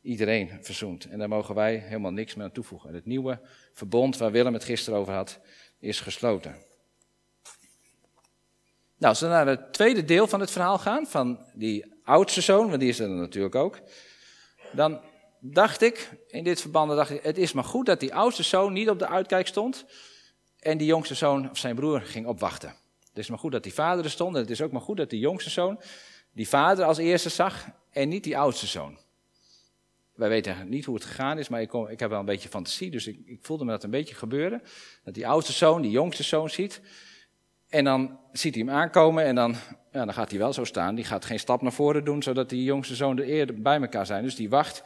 iedereen 0.00 0.58
verzoend. 0.60 1.04
En 1.04 1.18
daar 1.18 1.28
mogen 1.28 1.54
wij 1.54 1.76
helemaal 1.76 2.10
niks 2.10 2.34
meer 2.34 2.44
aan 2.44 2.52
toevoegen. 2.52 2.94
Het 2.94 3.06
nieuwe 3.06 3.40
verbond 3.72 4.16
waar 4.16 4.30
Willem 4.30 4.52
het 4.52 4.64
gisteren 4.64 4.98
over 4.98 5.12
had, 5.12 5.40
is 5.78 6.00
gesloten. 6.00 6.50
Nou, 8.96 9.12
als 9.12 9.20
we 9.20 9.26
naar 9.26 9.46
het 9.46 9.72
tweede 9.72 10.04
deel 10.04 10.26
van 10.26 10.40
het 10.40 10.50
verhaal 10.50 10.78
gaan, 10.78 11.06
van 11.06 11.46
die 11.54 11.94
oudste 12.04 12.40
zoon, 12.40 12.68
want 12.68 12.80
die 12.80 12.88
is 12.88 12.98
er 12.98 13.08
natuurlijk 13.08 13.54
ook, 13.54 13.80
dan 14.72 15.00
dacht 15.40 15.82
ik, 15.82 16.10
in 16.26 16.44
dit 16.44 16.60
verband 16.60 16.90
dacht 16.90 17.10
ik, 17.10 17.22
het 17.22 17.38
is 17.38 17.52
maar 17.52 17.64
goed 17.64 17.86
dat 17.86 18.00
die 18.00 18.14
oudste 18.14 18.42
zoon 18.42 18.72
niet 18.72 18.90
op 18.90 18.98
de 18.98 19.08
uitkijk 19.08 19.46
stond 19.46 19.84
en 20.58 20.78
die 20.78 20.86
jongste 20.86 21.14
zoon 21.14 21.50
of 21.50 21.58
zijn 21.58 21.74
broer 21.74 22.00
ging 22.00 22.26
opwachten. 22.26 22.74
Het 23.18 23.26
is 23.26 23.32
maar 23.32 23.42
goed 23.42 23.52
dat 23.52 23.62
die 23.62 23.74
vader 23.74 24.04
er 24.04 24.10
stond 24.10 24.34
en 24.34 24.40
het 24.40 24.50
is 24.50 24.62
ook 24.62 24.72
maar 24.72 24.80
goed 24.80 24.96
dat 24.96 25.10
die 25.10 25.20
jongste 25.20 25.50
zoon 25.50 25.80
die 26.32 26.48
vader 26.48 26.84
als 26.84 26.98
eerste 26.98 27.28
zag 27.28 27.66
en 27.90 28.08
niet 28.08 28.24
die 28.24 28.38
oudste 28.38 28.66
zoon. 28.66 28.98
Wij 30.14 30.28
weten 30.28 30.68
niet 30.68 30.84
hoe 30.84 30.94
het 30.94 31.04
gegaan 31.04 31.38
is, 31.38 31.48
maar 31.48 31.60
ik, 31.60 31.72
ik 31.72 32.00
heb 32.00 32.10
wel 32.10 32.18
een 32.18 32.24
beetje 32.24 32.48
fantasie, 32.48 32.90
dus 32.90 33.06
ik, 33.06 33.18
ik 33.24 33.38
voelde 33.42 33.64
me 33.64 33.70
dat 33.70 33.84
een 33.84 33.90
beetje 33.90 34.14
gebeuren. 34.14 34.62
Dat 35.04 35.14
die 35.14 35.26
oudste 35.26 35.52
zoon 35.52 35.82
die 35.82 35.90
jongste 35.90 36.22
zoon 36.22 36.50
ziet 36.50 36.80
en 37.68 37.84
dan 37.84 38.18
ziet 38.32 38.54
hij 38.54 38.64
hem 38.64 38.74
aankomen 38.74 39.24
en 39.24 39.34
dan, 39.34 39.54
ja, 39.92 40.04
dan 40.04 40.14
gaat 40.14 40.30
hij 40.30 40.38
wel 40.38 40.52
zo 40.52 40.64
staan. 40.64 40.94
Die 40.94 41.04
gaat 41.04 41.24
geen 41.24 41.38
stap 41.38 41.62
naar 41.62 41.72
voren 41.72 42.04
doen, 42.04 42.22
zodat 42.22 42.48
die 42.48 42.64
jongste 42.64 42.94
zoon 42.94 43.18
er 43.18 43.24
eerder 43.24 43.62
bij 43.62 43.80
elkaar 43.80 44.06
zijn. 44.06 44.22
Dus 44.22 44.36
die 44.36 44.48
wacht, 44.48 44.82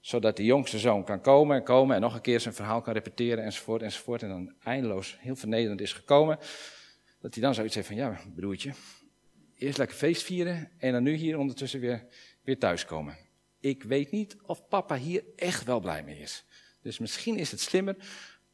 zodat 0.00 0.36
die 0.36 0.46
jongste 0.46 0.78
zoon 0.78 1.04
kan 1.04 1.20
komen 1.20 1.56
en 1.56 1.62
komen 1.62 1.94
en 1.94 2.02
nog 2.02 2.14
een 2.14 2.20
keer 2.20 2.40
zijn 2.40 2.54
verhaal 2.54 2.80
kan 2.80 2.92
repeteren 2.92 3.44
enzovoort 3.44 3.82
enzovoort. 3.82 4.22
En 4.22 4.28
dan 4.28 4.52
eindeloos 4.62 5.16
heel 5.20 5.36
vernederend 5.36 5.80
is 5.80 5.92
gekomen. 5.92 6.38
Dat 7.22 7.34
hij 7.34 7.42
dan 7.42 7.54
zoiets 7.54 7.74
heeft 7.74 7.86
van, 7.86 7.96
ja 7.96 8.20
broertje, 8.34 8.72
eerst 9.58 9.78
lekker 9.78 9.96
feest 9.96 10.22
vieren 10.22 10.70
en 10.78 10.92
dan 10.92 11.02
nu 11.02 11.14
hier 11.14 11.38
ondertussen 11.38 11.80
weer, 11.80 12.06
weer 12.42 12.58
thuiskomen. 12.58 13.16
Ik 13.60 13.82
weet 13.82 14.10
niet 14.10 14.36
of 14.42 14.68
papa 14.68 14.96
hier 14.96 15.24
echt 15.36 15.64
wel 15.64 15.80
blij 15.80 16.02
mee 16.02 16.18
is. 16.18 16.44
Dus 16.80 16.98
misschien 16.98 17.36
is 17.36 17.50
het 17.50 17.60
slimmer 17.60 17.96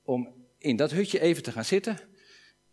om 0.02 0.34
in 0.58 0.76
dat 0.76 0.90
hutje 0.90 1.20
even 1.20 1.42
te 1.42 1.52
gaan 1.52 1.64
zitten 1.64 1.98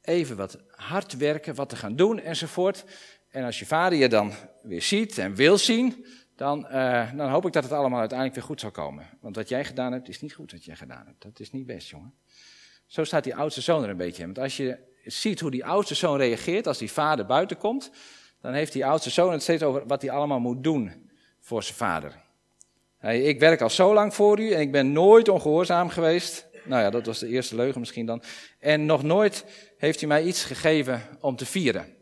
even 0.06 0.36
wat 0.36 0.58
hard 0.70 1.18
werken, 1.18 1.56
wat 1.56 1.70
te 1.70 1.75
gaan 1.75 1.96
doen 1.96 2.20
enzovoort. 2.20 2.86
En 3.30 3.44
als 3.44 3.60
je 3.60 3.66
vader 3.66 3.98
je 3.98 4.10
dan 4.10 4.32
weer 4.62 4.82
ziet 4.82 5.18
en 5.18 5.36
wil 5.36 5.58
zien, 5.58 6.06
dan, 6.36 6.68
uh, 6.72 7.14
dan 7.18 7.30
hoop 7.30 7.46
ik 7.46 7.54
dat 7.54 7.64
het 7.64 7.72
allemaal 7.72 8.00
uiteindelijk 8.00 8.38
weer 8.38 8.48
goed 8.48 8.60
zal 8.60 8.72
komen. 8.72 9.10
Want 9.22 9.36
wat 9.36 9.50
jij 9.50 9.66
gedaan 9.66 9.92
hebt, 9.92 10.10
is 10.10 10.22
niet 10.22 10.34
goed 10.34 10.52
wat 10.52 10.66
jij 10.66 10.75
gedaan 10.75 11.06
hebt. 11.06 11.22
Dat 11.22 11.40
is 11.40 11.52
niet 11.52 11.66
best, 11.66 11.90
jongen. 11.90 12.14
Zo 12.86 13.04
staat 13.04 13.24
die 13.24 13.36
oudste 13.36 13.62
zoon 13.62 13.84
er 13.84 13.90
een 13.90 13.98
beetje 13.98 14.22
in. 14.22 14.34
Want 14.34 14.40
als 14.40 14.58
je 14.58 14.78
ziet 15.05 15.39
hoe 15.39 15.51
die 15.51 15.65
oudste 15.65 15.95
zoon 15.95 16.17
reageert 16.17 16.67
als 16.67 16.77
die 16.77 16.91
vader 16.91 17.25
buiten 17.25 17.57
komt, 17.57 17.91
dan 18.41 18.53
heeft 18.53 18.74
die 18.74 18.85
oudste 18.85 19.09
zoon 19.09 19.31
het 19.31 19.41
steeds 19.41 19.63
over 19.63 19.88
wat 19.88 20.01
hij 20.01 20.12
allemaal 20.12 20.39
moet 20.39 20.63
doen 20.63 21.09
voor 21.39 21.63
zijn 21.63 21.77
vader. 21.77 22.24
ik 23.01 23.39
werk 23.39 23.62
al 23.62 23.69
zo 23.69 23.93
lang 23.93 24.13
voor 24.13 24.39
u 24.39 24.51
en 24.51 24.59
ik 24.62 24.71
ben 24.71 24.91
nooit 24.91 25.29
ongehoorzaam 25.29 25.89
geweest. 25.89 26.47
Nou 26.63 26.81
ja, 26.81 26.89
dat 26.89 27.05
was 27.05 27.19
de 27.19 27.27
eerste 27.27 27.55
leugen 27.55 27.79
misschien 27.79 28.05
dan. 28.05 28.24
En 28.59 28.85
nog 28.85 29.03
nooit 29.03 29.45
heeft 29.77 30.00
hij 30.00 30.07
mij 30.07 30.24
iets 30.24 30.43
gegeven 30.43 31.01
om 31.19 31.35
te 31.35 31.45
vieren. 31.45 31.95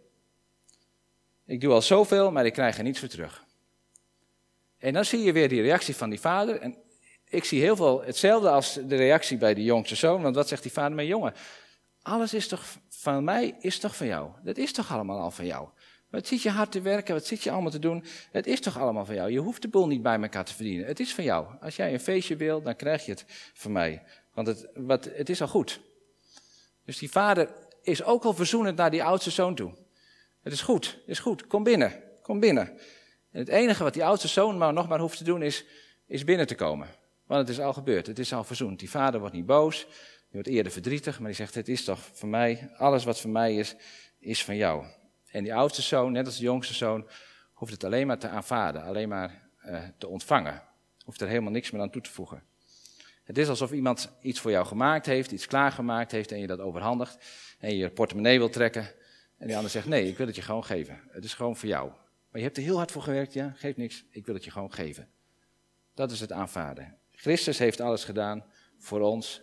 Ik 1.45 1.61
doe 1.61 1.73
al 1.73 1.81
zoveel, 1.81 2.31
maar 2.31 2.45
ik 2.45 2.53
krijg 2.53 2.77
er 2.77 2.83
niets 2.83 2.99
voor 2.99 3.07
terug. 3.07 3.45
En 4.77 4.93
dan 4.93 5.05
zie 5.05 5.23
je 5.23 5.31
weer 5.31 5.49
die 5.49 5.61
reactie 5.61 5.95
van 5.95 6.09
die 6.09 6.19
vader. 6.19 6.59
En 6.59 6.77
ik 7.29 7.43
zie 7.43 7.61
heel 7.61 7.75
veel 7.75 8.03
hetzelfde 8.03 8.49
als 8.49 8.79
de 8.87 8.95
reactie 8.95 9.37
bij 9.37 9.53
die 9.53 9.63
jongste 9.63 9.95
zoon. 9.95 10.21
Want 10.21 10.35
wat 10.35 10.47
zegt 10.47 10.63
die 10.63 10.71
vader? 10.71 10.95
Mijn 10.95 11.07
jongen, 11.07 11.33
alles 12.01 12.33
is 12.33 12.47
toch 12.47 12.65
van 13.03 13.23
mij, 13.23 13.55
is 13.59 13.79
toch 13.79 13.95
van 13.95 14.07
jou? 14.07 14.31
Dat 14.43 14.57
is 14.57 14.71
toch 14.71 14.91
allemaal 14.91 15.19
al 15.19 15.31
van 15.31 15.45
jou? 15.45 15.67
Wat 16.09 16.27
zit 16.27 16.41
je 16.41 16.49
hard 16.49 16.71
te 16.71 16.81
werken? 16.81 17.13
Wat 17.13 17.25
zit 17.25 17.43
je 17.43 17.51
allemaal 17.51 17.71
te 17.71 17.79
doen? 17.79 18.03
Het 18.31 18.47
is 18.47 18.59
toch 18.59 18.79
allemaal 18.79 19.05
van 19.05 19.15
jou? 19.15 19.31
Je 19.31 19.39
hoeft 19.39 19.61
de 19.61 19.67
boel 19.67 19.87
niet 19.87 20.01
bij 20.01 20.21
elkaar 20.21 20.45
te 20.45 20.53
verdienen. 20.53 20.85
Het 20.85 20.99
is 20.99 21.13
van 21.13 21.23
jou. 21.23 21.47
Als 21.61 21.75
jij 21.75 21.93
een 21.93 21.99
feestje 21.99 22.35
wil, 22.35 22.61
dan 22.61 22.75
krijg 22.75 23.05
je 23.05 23.11
het 23.11 23.25
van 23.53 23.71
mij. 23.71 24.03
Want 24.33 24.47
het, 24.47 24.69
wat, 24.73 25.09
het 25.13 25.29
is 25.29 25.41
al 25.41 25.47
goed. 25.47 25.81
Dus 26.85 26.97
die 26.97 27.11
vader 27.11 27.49
is 27.81 28.03
ook 28.03 28.23
al 28.23 28.33
verzoenend 28.33 28.77
naar 28.77 28.91
die 28.91 29.03
oudste 29.03 29.31
zoon 29.31 29.55
toe. 29.55 29.73
Het 30.43 30.53
is 30.53 30.61
goed, 30.61 30.85
het 30.85 31.01
is 31.05 31.19
goed, 31.19 31.47
kom 31.47 31.63
binnen, 31.63 32.03
kom 32.21 32.39
binnen. 32.39 32.67
En 33.31 33.39
het 33.39 33.47
enige 33.47 33.83
wat 33.83 33.93
die 33.93 34.05
oudste 34.05 34.27
zoon 34.27 34.57
maar 34.57 34.73
nog 34.73 34.87
maar 34.87 34.99
hoeft 34.99 35.17
te 35.17 35.23
doen 35.23 35.41
is, 35.41 35.65
is 36.07 36.23
binnen 36.23 36.47
te 36.47 36.55
komen. 36.55 36.87
Want 37.27 37.47
het 37.47 37.57
is 37.57 37.63
al 37.63 37.73
gebeurd, 37.73 38.07
het 38.07 38.19
is 38.19 38.33
al 38.33 38.43
verzoend. 38.43 38.79
Die 38.79 38.89
vader 38.89 39.19
wordt 39.19 39.35
niet 39.35 39.45
boos, 39.45 39.87
die 40.33 40.41
wordt 40.41 40.57
eerder 40.57 40.71
verdrietig, 40.71 41.19
maar 41.19 41.27
die 41.27 41.35
zegt, 41.35 41.55
het 41.55 41.67
is 41.67 41.83
toch 41.83 42.09
van 42.13 42.29
mij, 42.29 42.69
alles 42.77 43.03
wat 43.03 43.19
van 43.19 43.31
mij 43.31 43.55
is, 43.55 43.75
is 44.19 44.43
van 44.43 44.55
jou. 44.55 44.85
En 45.27 45.43
die 45.43 45.55
oudste 45.55 45.81
zoon, 45.81 46.11
net 46.11 46.25
als 46.25 46.37
de 46.37 46.43
jongste 46.43 46.73
zoon, 46.73 47.07
hoeft 47.53 47.71
het 47.71 47.83
alleen 47.83 48.07
maar 48.07 48.17
te 48.17 48.27
aanvaarden, 48.27 48.83
alleen 48.83 49.09
maar 49.09 49.49
uh, 49.65 49.81
te 49.97 50.07
ontvangen. 50.07 50.63
Hoeft 51.03 51.21
er 51.21 51.27
helemaal 51.27 51.51
niks 51.51 51.71
meer 51.71 51.81
aan 51.81 51.89
toe 51.89 52.01
te 52.01 52.09
voegen. 52.09 52.43
Het 53.23 53.37
is 53.37 53.49
alsof 53.49 53.71
iemand 53.71 54.11
iets 54.21 54.39
voor 54.39 54.51
jou 54.51 54.65
gemaakt 54.65 55.05
heeft, 55.05 55.31
iets 55.31 55.47
klaargemaakt 55.47 56.11
heeft 56.11 56.31
en 56.31 56.39
je 56.39 56.47
dat 56.47 56.59
overhandigt. 56.59 57.17
En 57.59 57.69
je 57.69 57.77
je 57.77 57.89
portemonnee 57.89 58.37
wil 58.37 58.49
trekken. 58.49 58.91
En 59.37 59.47
die 59.47 59.55
ander 59.55 59.71
zegt, 59.71 59.87
nee, 59.87 60.07
ik 60.07 60.17
wil 60.17 60.27
het 60.27 60.35
je 60.35 60.41
gewoon 60.41 60.65
geven. 60.65 61.01
Het 61.09 61.23
is 61.23 61.33
gewoon 61.33 61.55
voor 61.55 61.69
jou. 61.69 61.89
Maar 62.29 62.41
je 62.41 62.43
hebt 62.43 62.57
er 62.57 62.63
heel 62.63 62.77
hard 62.77 62.91
voor 62.91 63.01
gewerkt, 63.01 63.33
ja, 63.33 63.53
geeft 63.55 63.77
niks, 63.77 64.05
ik 64.09 64.25
wil 64.25 64.35
het 64.35 64.43
je 64.43 64.51
gewoon 64.51 64.73
geven. 64.73 65.09
Dat 65.93 66.11
is 66.11 66.19
het 66.19 66.31
aanvaarden. 66.31 66.97
Christus 67.11 67.57
heeft 67.57 67.81
alles 67.81 68.03
gedaan 68.03 68.45
voor 68.77 68.99
ons 68.99 69.41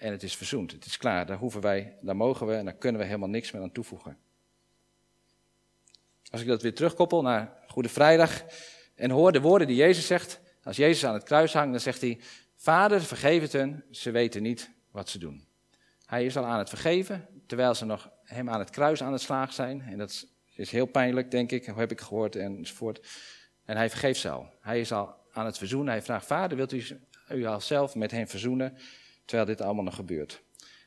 en 0.00 0.12
het 0.12 0.22
is 0.22 0.36
verzoend. 0.36 0.72
Het 0.72 0.86
is 0.86 0.96
klaar, 0.96 1.26
daar 1.26 1.36
hoeven 1.36 1.60
wij, 1.60 1.96
daar 2.00 2.16
mogen 2.16 2.46
we 2.46 2.54
en 2.54 2.64
daar 2.64 2.74
kunnen 2.74 3.00
we 3.00 3.06
helemaal 3.06 3.28
niks 3.28 3.50
meer 3.50 3.62
aan 3.62 3.72
toevoegen. 3.72 4.18
Als 6.30 6.40
ik 6.40 6.46
dat 6.46 6.62
weer 6.62 6.74
terugkoppel 6.74 7.22
naar 7.22 7.58
Goede 7.66 7.88
Vrijdag 7.88 8.44
en 8.94 9.10
hoor 9.10 9.32
de 9.32 9.40
woorden 9.40 9.66
die 9.66 9.76
Jezus 9.76 10.06
zegt, 10.06 10.40
als 10.62 10.76
Jezus 10.76 11.04
aan 11.04 11.14
het 11.14 11.22
kruis 11.22 11.52
hangt, 11.52 11.70
dan 11.70 11.80
zegt 11.80 12.00
hij, 12.00 12.20
Vader, 12.56 13.02
vergeef 13.02 13.42
het 13.42 13.52
hen, 13.52 13.84
ze 13.90 14.10
weten 14.10 14.42
niet 14.42 14.70
wat 14.90 15.08
ze 15.08 15.18
doen. 15.18 15.46
Hij 16.04 16.24
is 16.24 16.36
al 16.36 16.44
aan 16.44 16.58
het 16.58 16.68
vergeven, 16.68 17.28
terwijl 17.46 17.74
ze 17.74 17.84
nog 17.84 18.10
hem 18.24 18.50
aan 18.50 18.58
het 18.58 18.70
kruis 18.70 19.02
aan 19.02 19.12
het 19.12 19.22
slagen 19.22 19.54
zijn. 19.54 19.80
En 19.80 19.98
dat 19.98 20.26
is 20.54 20.70
heel 20.70 20.86
pijnlijk, 20.86 21.30
denk 21.30 21.52
ik, 21.52 21.64
heb 21.64 21.90
ik 21.90 22.00
gehoord 22.00 22.36
enzovoort. 22.36 23.06
En 23.64 23.76
hij 23.76 23.90
vergeeft 23.90 24.20
ze 24.20 24.30
al. 24.30 24.48
Hij 24.60 24.80
is 24.80 24.92
al 24.92 25.14
aan 25.32 25.46
het 25.46 25.58
verzoenen. 25.58 25.92
Hij 25.92 26.02
vraagt, 26.02 26.26
vader, 26.26 26.56
wilt 26.56 26.72
u, 26.72 26.84
u 27.28 27.44
al 27.44 27.60
zelf 27.60 27.94
met 27.94 28.10
hen 28.10 28.28
verzoenen, 28.28 28.78
terwijl 29.30 29.48
dit 29.48 29.60
allemaal 29.60 29.84
nog 29.84 29.94
gebeurt? 29.94 30.42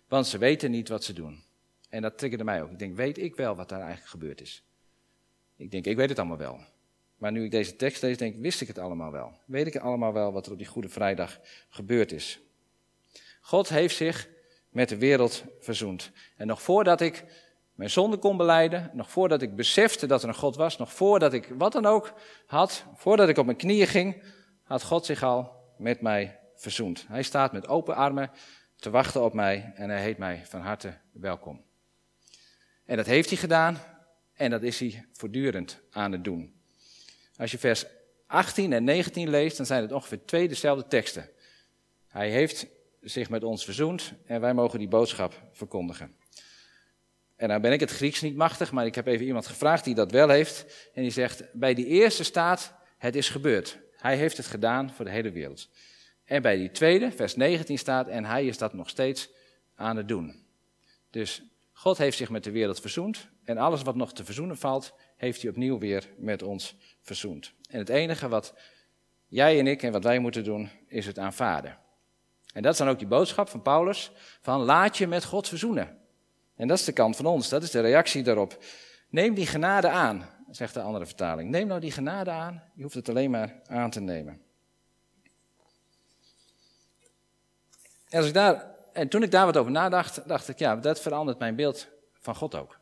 Want 0.08 0.28
ze 0.28 0.38
weten 0.38 0.72
niet 0.72 0.90
wat 0.90 1.04
ze 1.04 1.14
doen. 1.14 1.44
En 1.90 2.02
dat 2.02 2.18
triggerde 2.18 2.44
mij 2.44 2.62
ook. 2.62 2.72
Ik 2.72 2.80
denk, 2.80 2.96
weet 2.96 3.18
ik 3.18 3.36
wel 3.36 3.56
wat 3.56 3.70
daar 3.70 3.80
eigenlijk 3.80 4.10
gebeurd 4.10 4.42
is? 4.42 4.64
Ik 5.56 5.72
denk, 5.72 5.86
ik 5.86 5.96
weet 5.96 6.10
het 6.10 6.20
allemaal 6.20 6.38
wel. 6.38 6.60
Maar 7.18 7.32
nu 7.32 7.44
ik 7.44 7.52
deze 7.52 7.76
tekst 7.76 8.02
lees, 8.02 8.18
denk 8.18 8.36
ik, 8.36 8.42
wist 8.42 8.62
ik 8.62 8.68
het 8.68 8.78
allemaal 8.78 9.12
wel. 9.12 9.34
Weet 9.46 9.68
ik 9.68 9.76
allemaal 9.76 10.14
wel 10.14 10.34
wat 10.34 10.46
er 10.46 10.52
op 10.52 10.58
die 10.58 10.68
Goede 10.68 10.90
Vrijdag 10.90 11.40
gebeurd 11.70 12.12
is. 12.12 12.40
God 13.42 13.70
heeft 13.70 13.96
zich 13.96 14.30
met 14.70 14.90
de 14.90 14.98
wereld 14.98 15.44
verzoend. 15.60 16.12
En 16.36 16.48
nog 16.48 16.62
voordat 16.62 17.02
ik 17.02 17.24
mijn 17.74 17.90
zonde 17.90 18.18
kon 18.18 18.38
beleiden, 18.38 18.92
nog 18.94 19.12
voordat 19.12 19.42
ik 19.42 19.56
besefte 19.56 20.08
dat 20.08 20.24
er 20.24 20.30
een 20.30 20.36
God 20.36 20.56
was, 20.56 20.78
nog 20.78 20.94
voordat 20.94 21.34
ik 21.34 21.54
wat 21.58 21.72
dan 21.72 21.86
ook 21.86 22.14
had, 22.46 22.86
voordat 22.96 23.30
ik 23.30 23.38
op 23.38 23.46
mijn 23.46 23.58
knieën 23.58 23.88
ging, 23.88 24.24
had 24.64 24.84
God 24.84 25.06
zich 25.06 25.24
al 25.24 25.52
met 25.78 26.02
mij 26.02 26.42
verzoend. 26.64 27.06
Hij 27.08 27.24
staat 27.24 27.52
met 27.52 27.68
open 27.68 27.96
armen 27.96 28.32
te 28.76 28.90
wachten 28.90 29.24
op 29.24 29.34
mij 29.34 29.72
en 29.76 29.90
hij 29.90 30.02
heet 30.02 30.18
mij 30.18 30.42
van 30.46 30.62
harte 30.62 30.98
welkom. 31.12 31.64
En 32.86 32.98
dat 32.98 33.06
heeft 33.06 33.30
hij 33.30 33.38
gedaan 33.38 33.78
en 34.34 34.50
dat 34.50 34.64
is 34.64 34.80
hij 34.80 35.06
voortdurend 35.14 35.82
aan 35.92 36.12
het 36.12 36.24
doen. 36.24 36.54
Als 37.38 37.52
je 37.52 37.58
vers 37.58 37.86
18 38.28 38.74
en 38.74 38.84
19 38.84 39.30
leest, 39.30 39.58
dan 39.58 39.66
zijn 39.66 39.82
het 39.82 39.92
ongeveer 39.92 40.26
twee 40.26 40.48
dezelfde 40.48 40.88
teksten. 40.88 41.30
Hij 42.08 42.30
heeft 42.30 42.68
zich 43.02 43.30
met 43.30 43.44
ons 43.44 43.66
verzoend 43.66 44.14
en 44.26 44.42
wij 44.42 44.54
mogen 44.54 44.80
die 44.80 44.88
boodschap 44.88 45.42
verkondigen. 45.52 46.16
En 47.36 47.48
nou 47.48 47.62
ben 47.62 47.72
ik 47.72 47.80
het 47.80 47.92
Grieks 47.92 48.22
niet 48.22 48.36
machtig, 48.36 48.72
maar 48.72 48.86
ik 48.86 48.96
heb 48.96 49.08
even 49.08 49.26
iemand 49.26 49.48
gevraagd 49.48 49.84
die 49.84 49.96
dat 49.96 50.12
wel 50.12 50.30
heeft. 50.30 50.66
En 50.94 51.02
die 51.02 51.12
zegt, 51.12 51.44
bij 51.54 51.74
die 51.74 51.86
eerste 51.86 52.24
staat, 52.24 52.74
het 52.98 53.16
is 53.16 53.30
gebeurd. 53.30 53.80
Hij 53.96 54.18
heeft 54.18 54.38
het 54.38 54.46
gedaan 54.46 54.92
voor 54.92 55.06
de 55.06 55.12
hele 55.12 55.32
wereld. 55.32 55.70
En 56.26 56.42
bij 56.42 56.56
die 56.56 56.72
tweede, 56.72 57.12
vers 57.12 57.36
19 57.36 57.78
staat, 57.78 58.08
en 58.08 58.26
hij 58.26 58.46
is 58.46 58.58
dat 58.58 58.74
nog 58.74 58.90
steeds 58.90 59.30
aan 59.76 59.98
het 59.98 60.08
doen. 60.08 60.46
Dus 61.10 61.44
God 61.74 61.98
heeft 61.98 62.18
zich 62.18 62.30
met 62.30 62.44
de 62.44 62.52
wereld 62.52 62.80
verzoend. 62.80 63.28
En 63.44 63.58
alles 63.58 63.82
wat 63.82 63.96
nog 63.96 64.14
te 64.14 64.26
verzoenen 64.26 64.58
valt, 64.58 64.94
heeft 65.18 65.42
hij 65.42 65.52
opnieuw 65.52 65.78
weer 65.78 66.10
met 66.18 66.44
ons 66.44 66.76
verzoend. 67.02 67.54
En 67.70 67.80
het 67.80 67.90
enige 67.90 68.28
wat 68.28 68.54
jij 69.28 69.60
en 69.60 69.68
ik 69.68 69.84
en 69.84 69.92
wat 69.92 70.04
wij 70.04 70.20
moeten 70.20 70.44
doen, 70.44 70.70
is 70.88 71.06
het 71.06 71.20
aanvaarden. 71.20 71.78
En 72.54 72.62
dat 72.62 72.72
is 72.72 72.78
dan 72.78 72.90
ook 72.90 73.00
die 73.00 73.08
boodschap 73.08 73.50
van 73.50 73.62
Paulus, 73.62 74.12
van 74.42 74.62
laat 74.62 74.98
je 74.98 75.08
met 75.08 75.26
God 75.26 75.48
verzoenen. 75.48 75.98
En 76.56 76.68
dat 76.68 76.78
is 76.78 76.86
de 76.86 76.92
kant 76.92 77.16
van 77.16 77.26
ons, 77.26 77.50
dat 77.50 77.64
is 77.64 77.72
de 77.72 77.82
reactie 77.82 78.24
daarop. 78.24 78.64
Neem 79.10 79.34
die 79.34 79.46
genade 79.46 79.90
aan, 79.90 80.30
zegt 80.50 80.74
de 80.74 80.82
andere 80.82 81.06
vertaling. 81.06 81.50
Neem 81.50 81.68
nou 81.68 81.80
die 81.80 81.92
genade 81.92 82.32
aan, 82.32 82.64
je 82.76 82.84
hoeft 82.84 82.96
het 82.96 83.10
alleen 83.10 83.32
maar 83.32 83.62
aan 83.68 83.90
te 83.90 84.02
nemen. 84.02 84.42
En, 88.14 88.20
als 88.20 88.28
ik 88.28 88.66
en 88.94 89.08
toen 89.08 89.24
ik 89.24 89.32
daar 89.32 89.46
wat 89.46 89.58
over 89.58 89.72
nadacht, 89.72 90.28
dacht 90.28 90.50
ik, 90.50 90.60
ja, 90.60 90.76
dat 90.76 91.02
verandert 91.02 91.40
mijn 91.40 91.56
beeld 91.56 91.88
van 92.20 92.36
God 92.36 92.56
ook. 92.56 92.80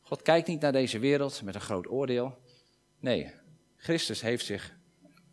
God 0.00 0.22
kijkt 0.22 0.48
niet 0.48 0.60
naar 0.60 0.72
deze 0.72 0.98
wereld 0.98 1.42
met 1.42 1.54
een 1.54 1.60
groot 1.60 1.88
oordeel. 1.90 2.38
Nee, 3.00 3.30
Christus 3.76 4.20
heeft 4.20 4.44
zich, 4.44 4.74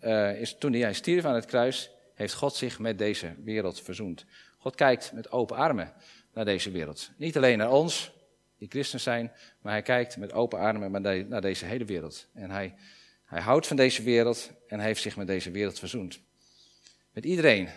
uh, 0.02 0.42
is, 0.42 0.58
toen 0.58 0.74
hij 0.74 0.94
stierf 0.94 1.26
aan 1.26 1.36
het 1.36 1.46
kruis, 1.46 1.92
heeft 2.14 2.34
God 2.34 2.56
zich 2.56 2.80
met 2.80 2.98
deze 2.98 3.36
wereld 3.44 3.82
verzoend. 3.82 4.26
God 4.58 4.76
kijkt 4.76 5.12
met 5.14 5.32
open 5.32 5.58
armen 5.58 5.94
naar 6.34 6.46
deze 6.46 6.72
wereld. 6.72 7.12
Niet 7.18 7.38
alleen 7.38 7.58
naar 7.58 7.72
ons, 7.72 8.12
die 8.58 8.70
christen 8.70 9.00
zijn, 9.00 9.32
maar 9.62 9.72
hij 9.72 9.82
kijkt 9.82 10.18
met 10.18 10.34
open 10.34 10.60
armen 10.60 11.02
naar 11.30 11.42
deze 11.42 11.66
hele 11.66 11.86
wereld. 11.86 12.28
En 12.34 12.52
hij, 12.52 12.76
hij 13.26 13.42
houdt 13.42 13.68
van 13.68 13.76
deze 13.76 14.04
wereld 14.04 14.52
en 14.68 14.80
heeft 14.80 15.02
zich 15.02 15.16
met 15.16 15.28
deze 15.28 15.52
wereld 15.52 15.80
verzoend. 15.80 16.20
Met 17.12 17.26
iedereen. 17.26 17.70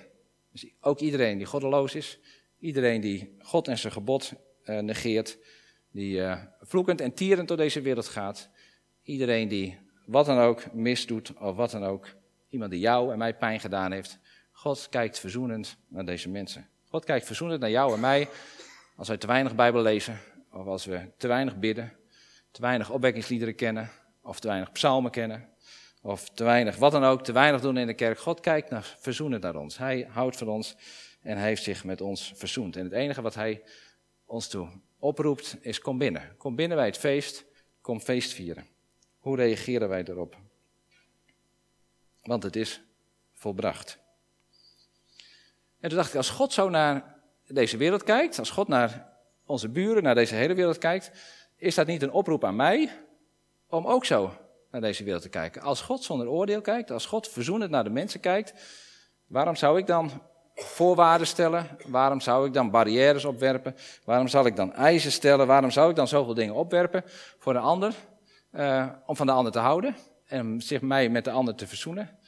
Dus 0.61 0.71
ook 0.81 0.99
iedereen 0.99 1.39
die 1.39 1.47
goddeloos 1.47 1.95
is, 1.95 2.19
iedereen 2.59 3.01
die 3.01 3.37
God 3.39 3.69
en 3.69 3.79
zijn 3.79 3.93
gebod 3.93 4.33
uh, 4.65 4.79
negeert, 4.79 5.39
die 5.91 6.17
uh, 6.17 6.43
vloekend 6.61 7.01
en 7.01 7.15
tierend 7.15 7.49
door 7.49 7.57
deze 7.57 7.81
wereld 7.81 8.09
gaat, 8.09 8.51
iedereen 9.03 9.49
die 9.49 9.79
wat 10.07 10.27
dan 10.27 10.39
ook 10.39 10.73
misdoet 10.73 11.33
of 11.37 11.57
wat 11.57 11.71
dan 11.71 11.85
ook, 11.85 12.15
iemand 12.49 12.71
die 12.71 12.81
jou 12.81 13.13
en 13.13 13.19
mij 13.19 13.35
pijn 13.37 13.61
gedaan 13.61 13.93
heeft, 13.93 14.19
God 14.53 14.89
kijkt 14.91 15.19
verzoenend 15.19 15.77
naar 15.89 16.05
deze 16.05 16.29
mensen. 16.29 16.69
God 16.85 17.05
kijkt 17.05 17.27
verzoenend 17.27 17.61
naar 17.61 17.71
jou 17.71 17.95
en 17.95 18.01
mij 18.01 18.29
als 18.97 19.09
wij 19.09 19.17
te 19.17 19.27
weinig 19.27 19.55
Bijbel 19.55 19.83
lezen, 19.83 20.19
of 20.53 20.67
als 20.67 20.85
we 20.85 21.11
te 21.17 21.29
weinig 21.29 21.59
bidden, 21.59 21.93
te 22.51 22.61
weinig 22.61 22.91
opwekkingsliederen 22.91 23.55
kennen, 23.55 23.91
of 24.23 24.41
te 24.41 24.49
weinig 24.49 24.73
psalmen 24.73 25.11
kennen, 25.11 25.49
of 26.03 26.29
te 26.29 26.45
weinig 26.45 26.77
wat 26.77 26.93
dan 26.93 27.05
ook, 27.05 27.25
te 27.25 27.33
weinig 27.33 27.61
doen 27.61 27.77
in 27.77 27.87
de 27.87 27.95
kerk. 27.95 28.19
God 28.19 28.41
kijkt 28.41 28.71
naar 28.71 28.97
verzoenend 28.99 29.43
naar 29.43 29.57
ons. 29.57 29.79
Hij 29.79 30.07
houdt 30.11 30.37
van 30.37 30.49
ons 30.49 30.77
en 31.21 31.39
heeft 31.39 31.63
zich 31.63 31.85
met 31.85 32.01
ons 32.01 32.33
verzoend. 32.35 32.77
En 32.77 32.85
het 32.85 32.93
enige 32.93 33.23
wat 33.23 33.35
hij 33.35 33.63
ons 34.25 34.49
toe 34.49 34.69
oproept 34.99 35.57
is 35.61 35.81
kom 35.81 35.99
binnen. 35.99 36.37
Kom 36.37 36.57
binnen 36.57 36.77
bij 36.77 36.87
het 36.87 36.99
feest, 36.99 37.45
kom 37.81 38.01
feest 38.01 38.33
vieren. 38.33 38.67
Hoe 39.19 39.37
reageren 39.37 39.89
wij 39.89 40.05
erop? 40.05 40.37
Want 42.23 42.43
het 42.43 42.57
is 42.57 42.83
volbracht. 43.33 43.99
En 45.81 45.89
toen 45.89 45.99
dacht 45.99 46.11
ik, 46.11 46.17
als 46.17 46.31
God 46.31 46.53
zo 46.53 46.69
naar 46.69 47.17
deze 47.47 47.77
wereld 47.77 48.03
kijkt, 48.03 48.39
als 48.39 48.51
God 48.51 48.69
naar 48.69 49.17
onze 49.45 49.69
buren, 49.69 50.03
naar 50.03 50.15
deze 50.15 50.35
hele 50.35 50.55
wereld 50.55 50.79
kijkt, 50.79 51.11
is 51.57 51.75
dat 51.75 51.87
niet 51.87 52.03
een 52.03 52.13
oproep 52.13 52.45
aan 52.45 52.57
mij 52.57 52.91
om 53.67 53.87
ook 53.87 54.05
zo 54.05 54.48
naar 54.71 54.81
deze 54.81 55.05
wereld 55.05 55.23
te 55.23 55.29
kijken? 55.29 55.63
Als 55.63 55.81
God 55.81 56.05
zonder 56.05 56.29
oordeel 56.29 56.61
kijkt, 56.61 56.91
als 56.91 57.07
God 57.07 57.29
verzoenend 57.29 57.71
naar 57.71 57.85
de 57.85 57.91
mensen 57.91 58.21
kijkt, 58.21 58.53
waarom 59.27 59.57
zou 59.57 59.79
ik 59.79 59.87
dan 59.87 60.11
voorwaarden 60.55 61.27
stellen? 61.27 61.67
Waarom 61.87 62.21
zou 62.21 62.47
ik 62.47 62.53
dan 62.53 62.71
barrières 62.71 63.25
opwerpen? 63.25 63.77
Waarom 64.05 64.29
zal 64.29 64.47
ik 64.47 64.57
dan 64.57 64.73
eisen 64.73 65.13
stellen? 65.13 65.47
Waarom 65.47 65.71
zou 65.71 65.91
ik 65.91 65.97
dan 65.97 66.09
zoveel 66.09 66.35
dingen 66.35 66.55
opwerpen 66.55 67.03
voor 67.39 67.53
de 67.53 67.59
ander? 67.59 67.95
Uh, 68.53 68.87
om 69.07 69.17
van 69.17 69.27
de 69.27 69.33
ander 69.33 69.53
te 69.53 69.59
houden 69.59 69.97
en 70.27 70.61
zich 70.61 70.81
mij 70.81 71.09
met 71.09 71.25
de 71.25 71.31
ander 71.31 71.55
te 71.55 71.67
verzoenen. 71.67 72.19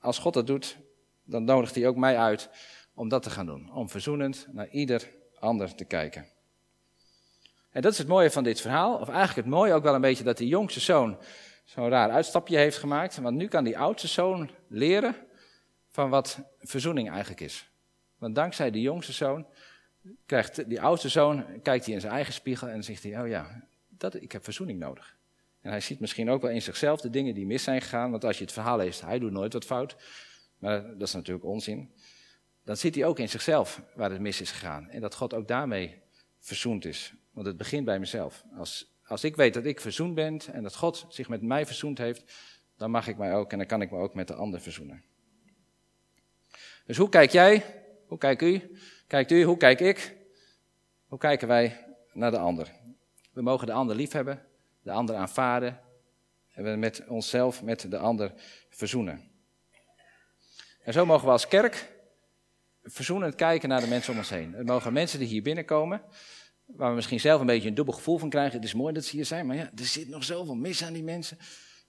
Als 0.00 0.18
God 0.18 0.34
dat 0.34 0.46
doet, 0.46 0.76
dan 1.24 1.44
nodigt 1.44 1.74
hij 1.74 1.86
ook 1.86 1.96
mij 1.96 2.18
uit 2.18 2.50
om 2.94 3.08
dat 3.08 3.22
te 3.22 3.30
gaan 3.30 3.46
doen. 3.46 3.72
Om 3.74 3.88
verzoenend 3.88 4.46
naar 4.52 4.68
ieder 4.68 5.10
ander 5.38 5.74
te 5.74 5.84
kijken. 5.84 6.26
En 7.70 7.82
dat 7.82 7.92
is 7.92 7.98
het 7.98 8.08
mooie 8.08 8.30
van 8.30 8.44
dit 8.44 8.60
verhaal. 8.60 8.94
Of 8.94 9.08
eigenlijk 9.08 9.36
het 9.36 9.54
mooie 9.54 9.72
ook 9.72 9.82
wel 9.82 9.94
een 9.94 10.00
beetje 10.00 10.24
dat 10.24 10.36
die 10.36 10.48
jongste 10.48 10.80
zoon 10.80 11.18
zo'n 11.68 11.88
raar 11.88 12.10
uitstapje 12.10 12.56
heeft 12.56 12.78
gemaakt. 12.78 13.16
Want 13.16 13.36
nu 13.36 13.48
kan 13.48 13.64
die 13.64 13.78
oudste 13.78 14.08
zoon 14.08 14.50
leren 14.68 15.14
van 15.88 16.10
wat 16.10 16.38
verzoening 16.58 17.10
eigenlijk 17.10 17.40
is. 17.40 17.70
Want 18.18 18.34
dankzij 18.34 18.70
die 18.70 18.82
jongste 18.82 19.12
zoon 19.12 19.46
krijgt 20.26 20.68
die 20.68 20.80
oudste 20.80 21.08
zoon, 21.08 21.62
kijkt 21.62 21.84
hij 21.84 21.94
in 21.94 22.00
zijn 22.00 22.12
eigen 22.12 22.32
spiegel 22.32 22.68
en 22.68 22.84
zegt 22.84 23.02
hij, 23.02 23.20
oh 23.20 23.28
ja, 23.28 23.68
dat, 23.88 24.14
ik 24.14 24.32
heb 24.32 24.44
verzoening 24.44 24.78
nodig. 24.78 25.16
En 25.60 25.70
hij 25.70 25.80
ziet 25.80 26.00
misschien 26.00 26.30
ook 26.30 26.42
wel 26.42 26.50
in 26.50 26.62
zichzelf 26.62 27.00
de 27.00 27.10
dingen 27.10 27.34
die 27.34 27.46
mis 27.46 27.62
zijn 27.62 27.80
gegaan. 27.80 28.10
Want 28.10 28.24
als 28.24 28.38
je 28.38 28.44
het 28.44 28.52
verhaal 28.52 28.76
leest, 28.76 29.00
hij 29.00 29.18
doet 29.18 29.32
nooit 29.32 29.52
wat 29.52 29.64
fout. 29.64 29.96
Maar 30.58 30.82
dat 30.98 31.08
is 31.08 31.14
natuurlijk 31.14 31.46
onzin. 31.46 31.90
Dan 32.64 32.76
ziet 32.76 32.94
hij 32.94 33.04
ook 33.04 33.18
in 33.18 33.28
zichzelf 33.28 33.82
waar 33.94 34.10
het 34.10 34.20
mis 34.20 34.40
is 34.40 34.50
gegaan. 34.50 34.90
En 34.90 35.00
dat 35.00 35.14
God 35.14 35.34
ook 35.34 35.48
daarmee 35.48 36.00
verzoend 36.38 36.84
is. 36.84 37.14
Want 37.32 37.46
het 37.46 37.56
begint 37.56 37.84
bij 37.84 37.98
mezelf. 37.98 38.44
Als, 38.56 38.97
als 39.08 39.24
ik 39.24 39.36
weet 39.36 39.54
dat 39.54 39.64
ik 39.64 39.80
verzoend 39.80 40.14
ben 40.14 40.40
en 40.52 40.62
dat 40.62 40.76
God 40.76 41.06
zich 41.08 41.28
met 41.28 41.42
mij 41.42 41.66
verzoend 41.66 41.98
heeft, 41.98 42.32
dan 42.76 42.90
mag 42.90 43.06
ik 43.06 43.16
mij 43.16 43.34
ook 43.34 43.52
en 43.52 43.58
dan 43.58 43.66
kan 43.66 43.82
ik 43.82 43.90
me 43.90 43.98
ook 43.98 44.14
met 44.14 44.28
de 44.28 44.34
ander 44.34 44.60
verzoenen. 44.60 45.04
Dus 46.86 46.96
hoe 46.96 47.08
kijk 47.08 47.30
jij? 47.30 47.82
Hoe 48.06 48.18
kijkt 48.18 48.42
u? 48.42 48.78
Kijkt 49.06 49.30
u? 49.30 49.42
Hoe 49.42 49.56
kijk 49.56 49.80
ik? 49.80 50.16
Hoe 51.06 51.18
kijken 51.18 51.48
wij 51.48 51.86
naar 52.12 52.30
de 52.30 52.38
ander? 52.38 52.72
We 53.32 53.42
mogen 53.42 53.66
de 53.66 53.72
ander 53.72 53.96
lief 53.96 54.12
hebben, 54.12 54.46
de 54.82 54.90
ander 54.90 55.16
aanvaarden 55.16 55.80
en 56.54 56.64
we 56.64 56.70
met 56.70 57.04
onszelf, 57.06 57.62
met 57.62 57.90
de 57.90 57.98
ander 57.98 58.32
verzoenen. 58.70 59.30
En 60.82 60.92
zo 60.92 61.06
mogen 61.06 61.26
we 61.26 61.32
als 61.32 61.48
kerk 61.48 61.92
verzoenend 62.82 63.34
kijken 63.34 63.68
naar 63.68 63.80
de 63.80 63.88
mensen 63.88 64.12
om 64.12 64.18
ons 64.18 64.30
heen. 64.30 64.54
Er 64.54 64.64
mogen 64.64 64.92
mensen 64.92 65.18
die 65.18 65.28
hier 65.28 65.42
binnenkomen, 65.42 66.02
waar 66.76 66.88
we 66.88 66.94
misschien 66.94 67.20
zelf 67.20 67.40
een 67.40 67.46
beetje 67.46 67.68
een 67.68 67.74
dubbel 67.74 67.94
gevoel 67.94 68.18
van 68.18 68.28
krijgen. 68.28 68.56
Het 68.56 68.64
is 68.64 68.74
mooi 68.74 68.94
dat 68.94 69.04
ze 69.04 69.16
hier 69.16 69.24
zijn, 69.24 69.46
maar 69.46 69.56
ja, 69.56 69.70
er 69.76 69.84
zit 69.84 70.08
nog 70.08 70.24
zoveel 70.24 70.54
mis 70.54 70.84
aan 70.84 70.92
die 70.92 71.02
mensen. 71.02 71.38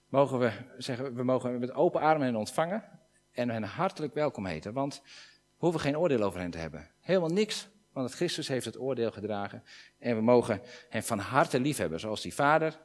Mogen 0.08 0.38
we 0.38 0.52
zeggen, 0.78 1.14
we 1.14 1.22
mogen 1.22 1.58
met 1.58 1.72
open 1.72 2.00
armen 2.00 2.26
hen 2.26 2.36
ontvangen 2.36 2.84
en 3.32 3.50
hen 3.50 3.62
hartelijk 3.62 4.14
welkom 4.14 4.46
heten. 4.46 4.72
Want 4.72 5.02
we 5.04 5.66
hoeven 5.66 5.80
geen 5.80 5.98
oordeel 5.98 6.22
over 6.22 6.40
hen 6.40 6.50
te 6.50 6.58
hebben. 6.58 6.88
Helemaal 7.00 7.28
niks, 7.28 7.68
want 7.92 8.14
Christus 8.14 8.48
heeft 8.48 8.64
het 8.64 8.78
oordeel 8.78 9.10
gedragen. 9.10 9.62
En 9.98 10.16
we 10.16 10.22
mogen 10.22 10.60
hen 10.88 11.02
van 11.02 11.18
harte 11.18 11.60
lief 11.60 11.76
hebben, 11.76 12.00
zoals 12.00 12.20
die 12.20 12.34
vader 12.34 12.78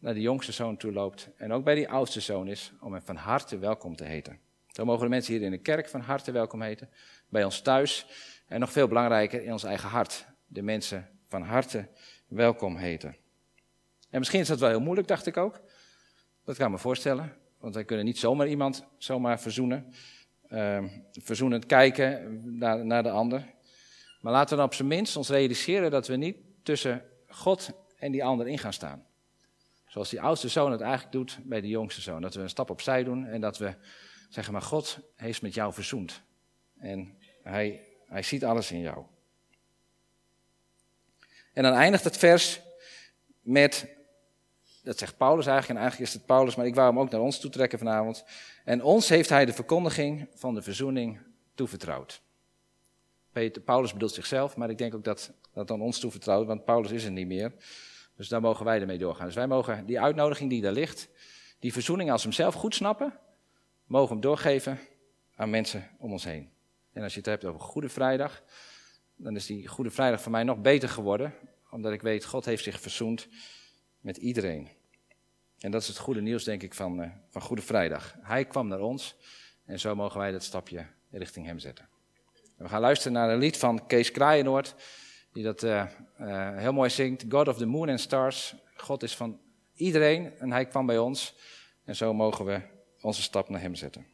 naar 0.00 0.14
de 0.14 0.20
jongste 0.20 0.52
zoon 0.52 0.76
toe 0.76 0.92
loopt 0.92 1.30
en 1.36 1.52
ook 1.52 1.64
bij 1.64 1.74
die 1.74 1.88
oudste 1.88 2.20
zoon 2.20 2.48
is, 2.48 2.72
om 2.80 2.92
hem 2.92 3.02
van 3.02 3.16
harte 3.16 3.58
welkom 3.58 3.96
te 3.96 4.04
heten. 4.04 4.38
Zo 4.66 4.84
mogen 4.84 5.02
de 5.02 5.08
mensen 5.08 5.34
hier 5.34 5.42
in 5.42 5.50
de 5.50 5.58
kerk 5.58 5.88
van 5.88 6.00
harte 6.00 6.32
welkom 6.32 6.62
heten, 6.62 6.90
bij 7.28 7.44
ons 7.44 7.60
thuis 7.60 8.06
en 8.46 8.60
nog 8.60 8.72
veel 8.72 8.88
belangrijker 8.88 9.42
in 9.42 9.52
ons 9.52 9.64
eigen 9.64 9.88
hart. 9.88 10.26
De 10.46 10.62
mensen 10.62 11.17
van 11.28 11.42
harte 11.42 11.88
welkom 12.26 12.76
heten. 12.76 13.16
En 14.10 14.18
misschien 14.18 14.40
is 14.40 14.48
dat 14.48 14.58
wel 14.58 14.68
heel 14.68 14.80
moeilijk, 14.80 15.08
dacht 15.08 15.26
ik 15.26 15.36
ook. 15.36 15.60
Dat 16.44 16.56
kan 16.56 16.66
ik 16.66 16.72
me 16.72 16.78
voorstellen, 16.78 17.36
want 17.58 17.74
wij 17.74 17.84
kunnen 17.84 18.04
niet 18.04 18.18
zomaar 18.18 18.48
iemand 18.48 18.84
zomaar 18.98 19.40
verzoenen. 19.40 19.94
Uh, 20.50 20.84
verzoenend 21.12 21.66
kijken 21.66 22.40
naar, 22.58 22.86
naar 22.86 23.02
de 23.02 23.10
ander. 23.10 23.46
Maar 24.20 24.32
laten 24.32 24.50
we 24.50 24.56
dan 24.56 24.64
op 24.64 24.74
zijn 24.74 24.88
minst 24.88 25.16
ons 25.16 25.28
realiseren 25.28 25.90
dat 25.90 26.06
we 26.06 26.16
niet 26.16 26.36
tussen 26.62 27.02
God 27.28 27.70
en 27.96 28.12
die 28.12 28.24
ander 28.24 28.48
in 28.48 28.58
gaan 28.58 28.72
staan. 28.72 29.06
Zoals 29.86 30.10
die 30.10 30.20
oudste 30.20 30.48
zoon 30.48 30.72
het 30.72 30.80
eigenlijk 30.80 31.12
doet 31.12 31.38
bij 31.42 31.60
de 31.60 31.68
jongste 31.68 32.00
zoon. 32.00 32.22
Dat 32.22 32.34
we 32.34 32.40
een 32.40 32.48
stap 32.48 32.70
opzij 32.70 33.04
doen 33.04 33.26
en 33.26 33.40
dat 33.40 33.58
we 33.58 33.74
zeggen, 34.28 34.52
maar 34.52 34.62
God 34.62 34.98
heeft 35.16 35.42
met 35.42 35.54
jou 35.54 35.72
verzoend. 35.72 36.22
En 36.78 37.18
hij, 37.42 37.84
hij 38.06 38.22
ziet 38.22 38.44
alles 38.44 38.72
in 38.72 38.80
jou. 38.80 39.04
En 41.58 41.64
dan 41.64 41.72
eindigt 41.72 42.04
het 42.04 42.16
vers 42.16 42.60
met, 43.40 43.86
dat 44.82 44.98
zegt 44.98 45.16
Paulus 45.16 45.46
eigenlijk, 45.46 45.78
en 45.78 45.84
eigenlijk 45.84 46.10
is 46.10 46.18
het 46.18 46.26
Paulus, 46.26 46.54
maar 46.54 46.66
ik 46.66 46.74
wou 46.74 46.88
hem 46.88 46.98
ook 46.98 47.10
naar 47.10 47.20
ons 47.20 47.40
toetrekken 47.40 47.78
vanavond. 47.78 48.24
En 48.64 48.82
ons 48.82 49.08
heeft 49.08 49.28
hij 49.28 49.44
de 49.44 49.52
verkondiging 49.52 50.28
van 50.34 50.54
de 50.54 50.62
verzoening 50.62 51.20
toevertrouwd. 51.54 52.22
Paulus 53.64 53.92
bedoelt 53.92 54.14
zichzelf, 54.14 54.56
maar 54.56 54.70
ik 54.70 54.78
denk 54.78 54.94
ook 54.94 55.04
dat 55.04 55.32
dat 55.52 55.70
aan 55.70 55.80
ons 55.80 55.98
toevertrouwt, 55.98 56.46
want 56.46 56.64
Paulus 56.64 56.90
is 56.90 57.04
er 57.04 57.10
niet 57.10 57.26
meer. 57.26 57.52
Dus 58.16 58.28
daar 58.28 58.40
mogen 58.40 58.64
wij 58.64 58.80
ermee 58.80 58.98
doorgaan. 58.98 59.26
Dus 59.26 59.34
wij 59.34 59.46
mogen 59.46 59.86
die 59.86 60.00
uitnodiging 60.00 60.50
die 60.50 60.62
daar 60.62 60.72
ligt, 60.72 61.08
die 61.58 61.72
verzoening 61.72 62.10
als 62.10 62.22
we 62.22 62.28
hem 62.28 62.36
zelf 62.36 62.54
goed 62.54 62.74
snappen, 62.74 63.18
mogen 63.86 64.12
hem 64.12 64.20
doorgeven 64.20 64.78
aan 65.34 65.50
mensen 65.50 65.88
om 65.98 66.12
ons 66.12 66.24
heen. 66.24 66.50
En 66.92 67.02
als 67.02 67.12
je 67.12 67.18
het 67.18 67.28
hebt 67.28 67.44
over 67.44 67.60
Goede 67.60 67.88
Vrijdag, 67.88 68.42
dan 69.18 69.36
is 69.36 69.46
die 69.46 69.68
Goede 69.68 69.90
Vrijdag 69.90 70.20
voor 70.20 70.32
mij 70.32 70.42
nog 70.42 70.60
beter 70.60 70.88
geworden, 70.88 71.34
omdat 71.70 71.92
ik 71.92 72.02
weet, 72.02 72.24
God 72.24 72.44
heeft 72.44 72.62
zich 72.62 72.80
verzoend 72.80 73.28
met 74.00 74.16
iedereen. 74.16 74.68
En 75.58 75.70
dat 75.70 75.82
is 75.82 75.88
het 75.88 75.98
goede 75.98 76.20
nieuws, 76.20 76.44
denk 76.44 76.62
ik, 76.62 76.74
van, 76.74 77.00
uh, 77.00 77.10
van 77.28 77.42
Goede 77.42 77.62
Vrijdag. 77.62 78.16
Hij 78.20 78.44
kwam 78.44 78.68
naar 78.68 78.80
ons 78.80 79.16
en 79.64 79.80
zo 79.80 79.94
mogen 79.94 80.20
wij 80.20 80.32
dat 80.32 80.42
stapje 80.42 80.86
richting 81.10 81.46
hem 81.46 81.58
zetten. 81.58 81.88
we 82.56 82.68
gaan 82.68 82.80
luisteren 82.80 83.12
naar 83.12 83.30
een 83.30 83.38
lied 83.38 83.56
van 83.56 83.86
Kees 83.86 84.10
Kraaienoord, 84.10 84.74
die 85.32 85.44
dat 85.44 85.62
uh, 85.62 85.86
uh, 86.20 86.56
heel 86.56 86.72
mooi 86.72 86.90
zingt. 86.90 87.24
God 87.28 87.48
of 87.48 87.56
the 87.56 87.66
Moon 87.66 87.88
and 87.88 88.00
Stars. 88.00 88.54
God 88.76 89.02
is 89.02 89.16
van 89.16 89.40
iedereen 89.74 90.38
en 90.38 90.52
hij 90.52 90.66
kwam 90.66 90.86
bij 90.86 90.98
ons. 90.98 91.34
En 91.84 91.96
zo 91.96 92.14
mogen 92.14 92.44
we 92.44 92.60
onze 93.00 93.22
stap 93.22 93.48
naar 93.48 93.60
hem 93.60 93.74
zetten. 93.74 94.06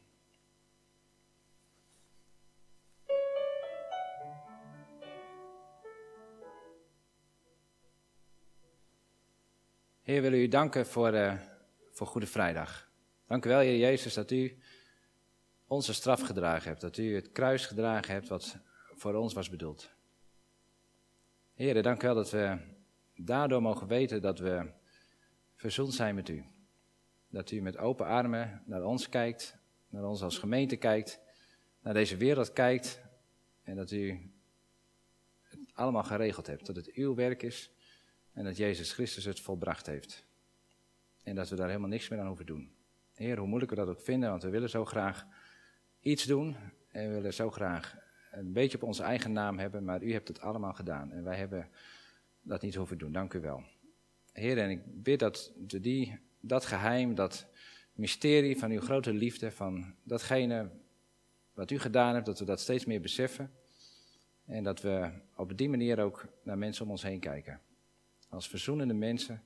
Heer, 10.05 10.23
willen 10.23 10.39
u 10.39 10.49
danken 10.49 10.87
voor, 10.87 11.15
uh, 11.15 11.35
voor 11.91 12.07
Goede 12.07 12.27
Vrijdag. 12.27 12.91
Dank 13.27 13.45
u 13.45 13.49
wel, 13.49 13.59
Heer 13.59 13.79
Jezus, 13.79 14.15
dat 14.15 14.31
u 14.31 14.59
onze 15.67 15.95
straf 15.95 16.21
gedragen 16.21 16.69
hebt. 16.69 16.81
Dat 16.81 16.97
u 16.97 17.15
het 17.15 17.33
kruis 17.33 17.67
gedragen 17.67 18.13
hebt 18.13 18.29
wat 18.29 18.57
voor 18.95 19.15
ons 19.15 19.33
was 19.35 19.51
bedoeld. 19.51 19.91
Heer, 21.55 21.83
dank 21.83 22.03
u 22.03 22.07
wel 22.07 22.15
dat 22.15 22.31
we 22.31 22.59
daardoor 23.17 23.63
mogen 23.63 23.87
weten 23.87 24.23
dat 24.23 24.39
we 24.39 24.71
verzoend 25.55 25.95
zijn 25.95 26.15
met 26.15 26.29
u. 26.29 26.45
Dat 27.29 27.51
u 27.51 27.61
met 27.61 27.77
open 27.77 28.07
armen 28.07 28.63
naar 28.67 28.85
ons 28.85 29.09
kijkt, 29.09 29.57
naar 29.89 30.05
ons 30.05 30.23
als 30.23 30.39
gemeente 30.39 30.77
kijkt, 30.77 31.21
naar 31.81 31.95
deze 31.95 32.17
wereld 32.17 32.53
kijkt. 32.53 33.01
En 33.63 33.77
dat 33.77 33.91
u 33.91 34.31
het 35.43 35.61
allemaal 35.75 36.05
geregeld 36.05 36.47
hebt. 36.47 36.67
Dat 36.67 36.77
het 36.77 36.93
uw 36.93 37.15
werk 37.15 37.43
is 37.43 37.74
En 38.35 38.45
dat 38.45 38.57
Jezus 38.57 38.93
Christus 38.93 39.25
het 39.25 39.41
volbracht 39.41 39.87
heeft. 39.87 40.25
En 41.23 41.35
dat 41.35 41.49
we 41.49 41.57
daar 41.57 41.69
helemaal 41.69 41.89
niks 41.89 42.09
meer 42.09 42.21
aan 42.21 42.27
hoeven 42.27 42.47
doen. 42.47 42.73
Heer, 43.15 43.39
hoe 43.39 43.47
moeilijk 43.47 43.71
we 43.71 43.77
dat 43.77 43.89
ook 43.89 44.01
vinden, 44.01 44.31
want 44.31 44.43
we 44.43 44.49
willen 44.49 44.71
zo 44.71 44.85
graag 44.85 45.27
iets 46.01 46.25
doen. 46.25 46.57
En 46.89 47.09
we 47.09 47.15
willen 47.15 47.35
zo 47.35 47.51
graag 47.51 47.97
een 48.33 48.53
beetje 48.53 48.77
op 48.77 48.83
onze 48.83 49.03
eigen 49.03 49.33
naam 49.33 49.59
hebben, 49.59 49.85
maar 49.85 50.03
u 50.03 50.13
hebt 50.13 50.29
het 50.29 50.41
allemaal 50.41 50.73
gedaan. 50.73 51.13
En 51.13 51.25
wij 51.25 51.37
hebben 51.37 51.69
dat 52.43 52.63
niet 52.63 52.75
hoeven 52.75 52.99
doen. 52.99 53.13
Dank 53.13 53.35
u 53.35 53.41
wel. 53.41 53.63
Heer, 54.33 54.59
en 54.59 54.71
ik 54.71 55.03
bid 55.03 55.19
dat 55.19 55.53
die, 55.57 56.19
dat 56.41 56.65
geheim, 56.65 57.15
dat 57.15 57.47
mysterie 57.93 58.59
van 58.59 58.71
uw 58.71 58.81
grote 58.81 59.13
liefde, 59.13 59.51
van 59.51 59.95
datgene 60.03 60.71
wat 61.53 61.71
u 61.71 61.79
gedaan 61.79 62.15
hebt, 62.15 62.27
dat 62.27 62.39
we 62.39 62.45
dat 62.45 62.61
steeds 62.61 62.85
meer 62.85 63.01
beseffen. 63.01 63.53
En 64.47 64.65
dat 64.65 64.81
we 64.81 65.11
op 65.37 65.57
die 65.57 65.69
manier 65.69 66.01
ook 66.01 66.27
naar 66.43 66.59
mensen 66.59 66.85
om 66.85 66.91
ons 66.91 67.03
heen 67.03 67.21
kijken. 67.21 67.61
Als 68.35 68.49
verzoenende 68.49 68.95
mensen 68.95 69.43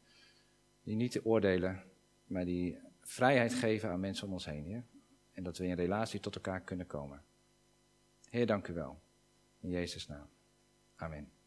die 0.82 0.96
niet 0.96 1.12
te 1.12 1.24
oordelen, 1.24 1.84
maar 2.26 2.44
die 2.44 2.78
vrijheid 3.00 3.54
geven 3.54 3.90
aan 3.90 4.00
mensen 4.00 4.26
om 4.26 4.32
ons 4.32 4.44
heen. 4.44 4.86
En 5.32 5.42
dat 5.42 5.58
we 5.58 5.66
in 5.66 5.74
relatie 5.74 6.20
tot 6.20 6.34
elkaar 6.34 6.60
kunnen 6.60 6.86
komen. 6.86 7.22
Heer, 8.30 8.46
dank 8.46 8.68
u 8.68 8.72
wel. 8.72 9.00
In 9.60 9.70
Jezus' 9.70 10.06
naam. 10.06 10.28
Amen. 10.96 11.37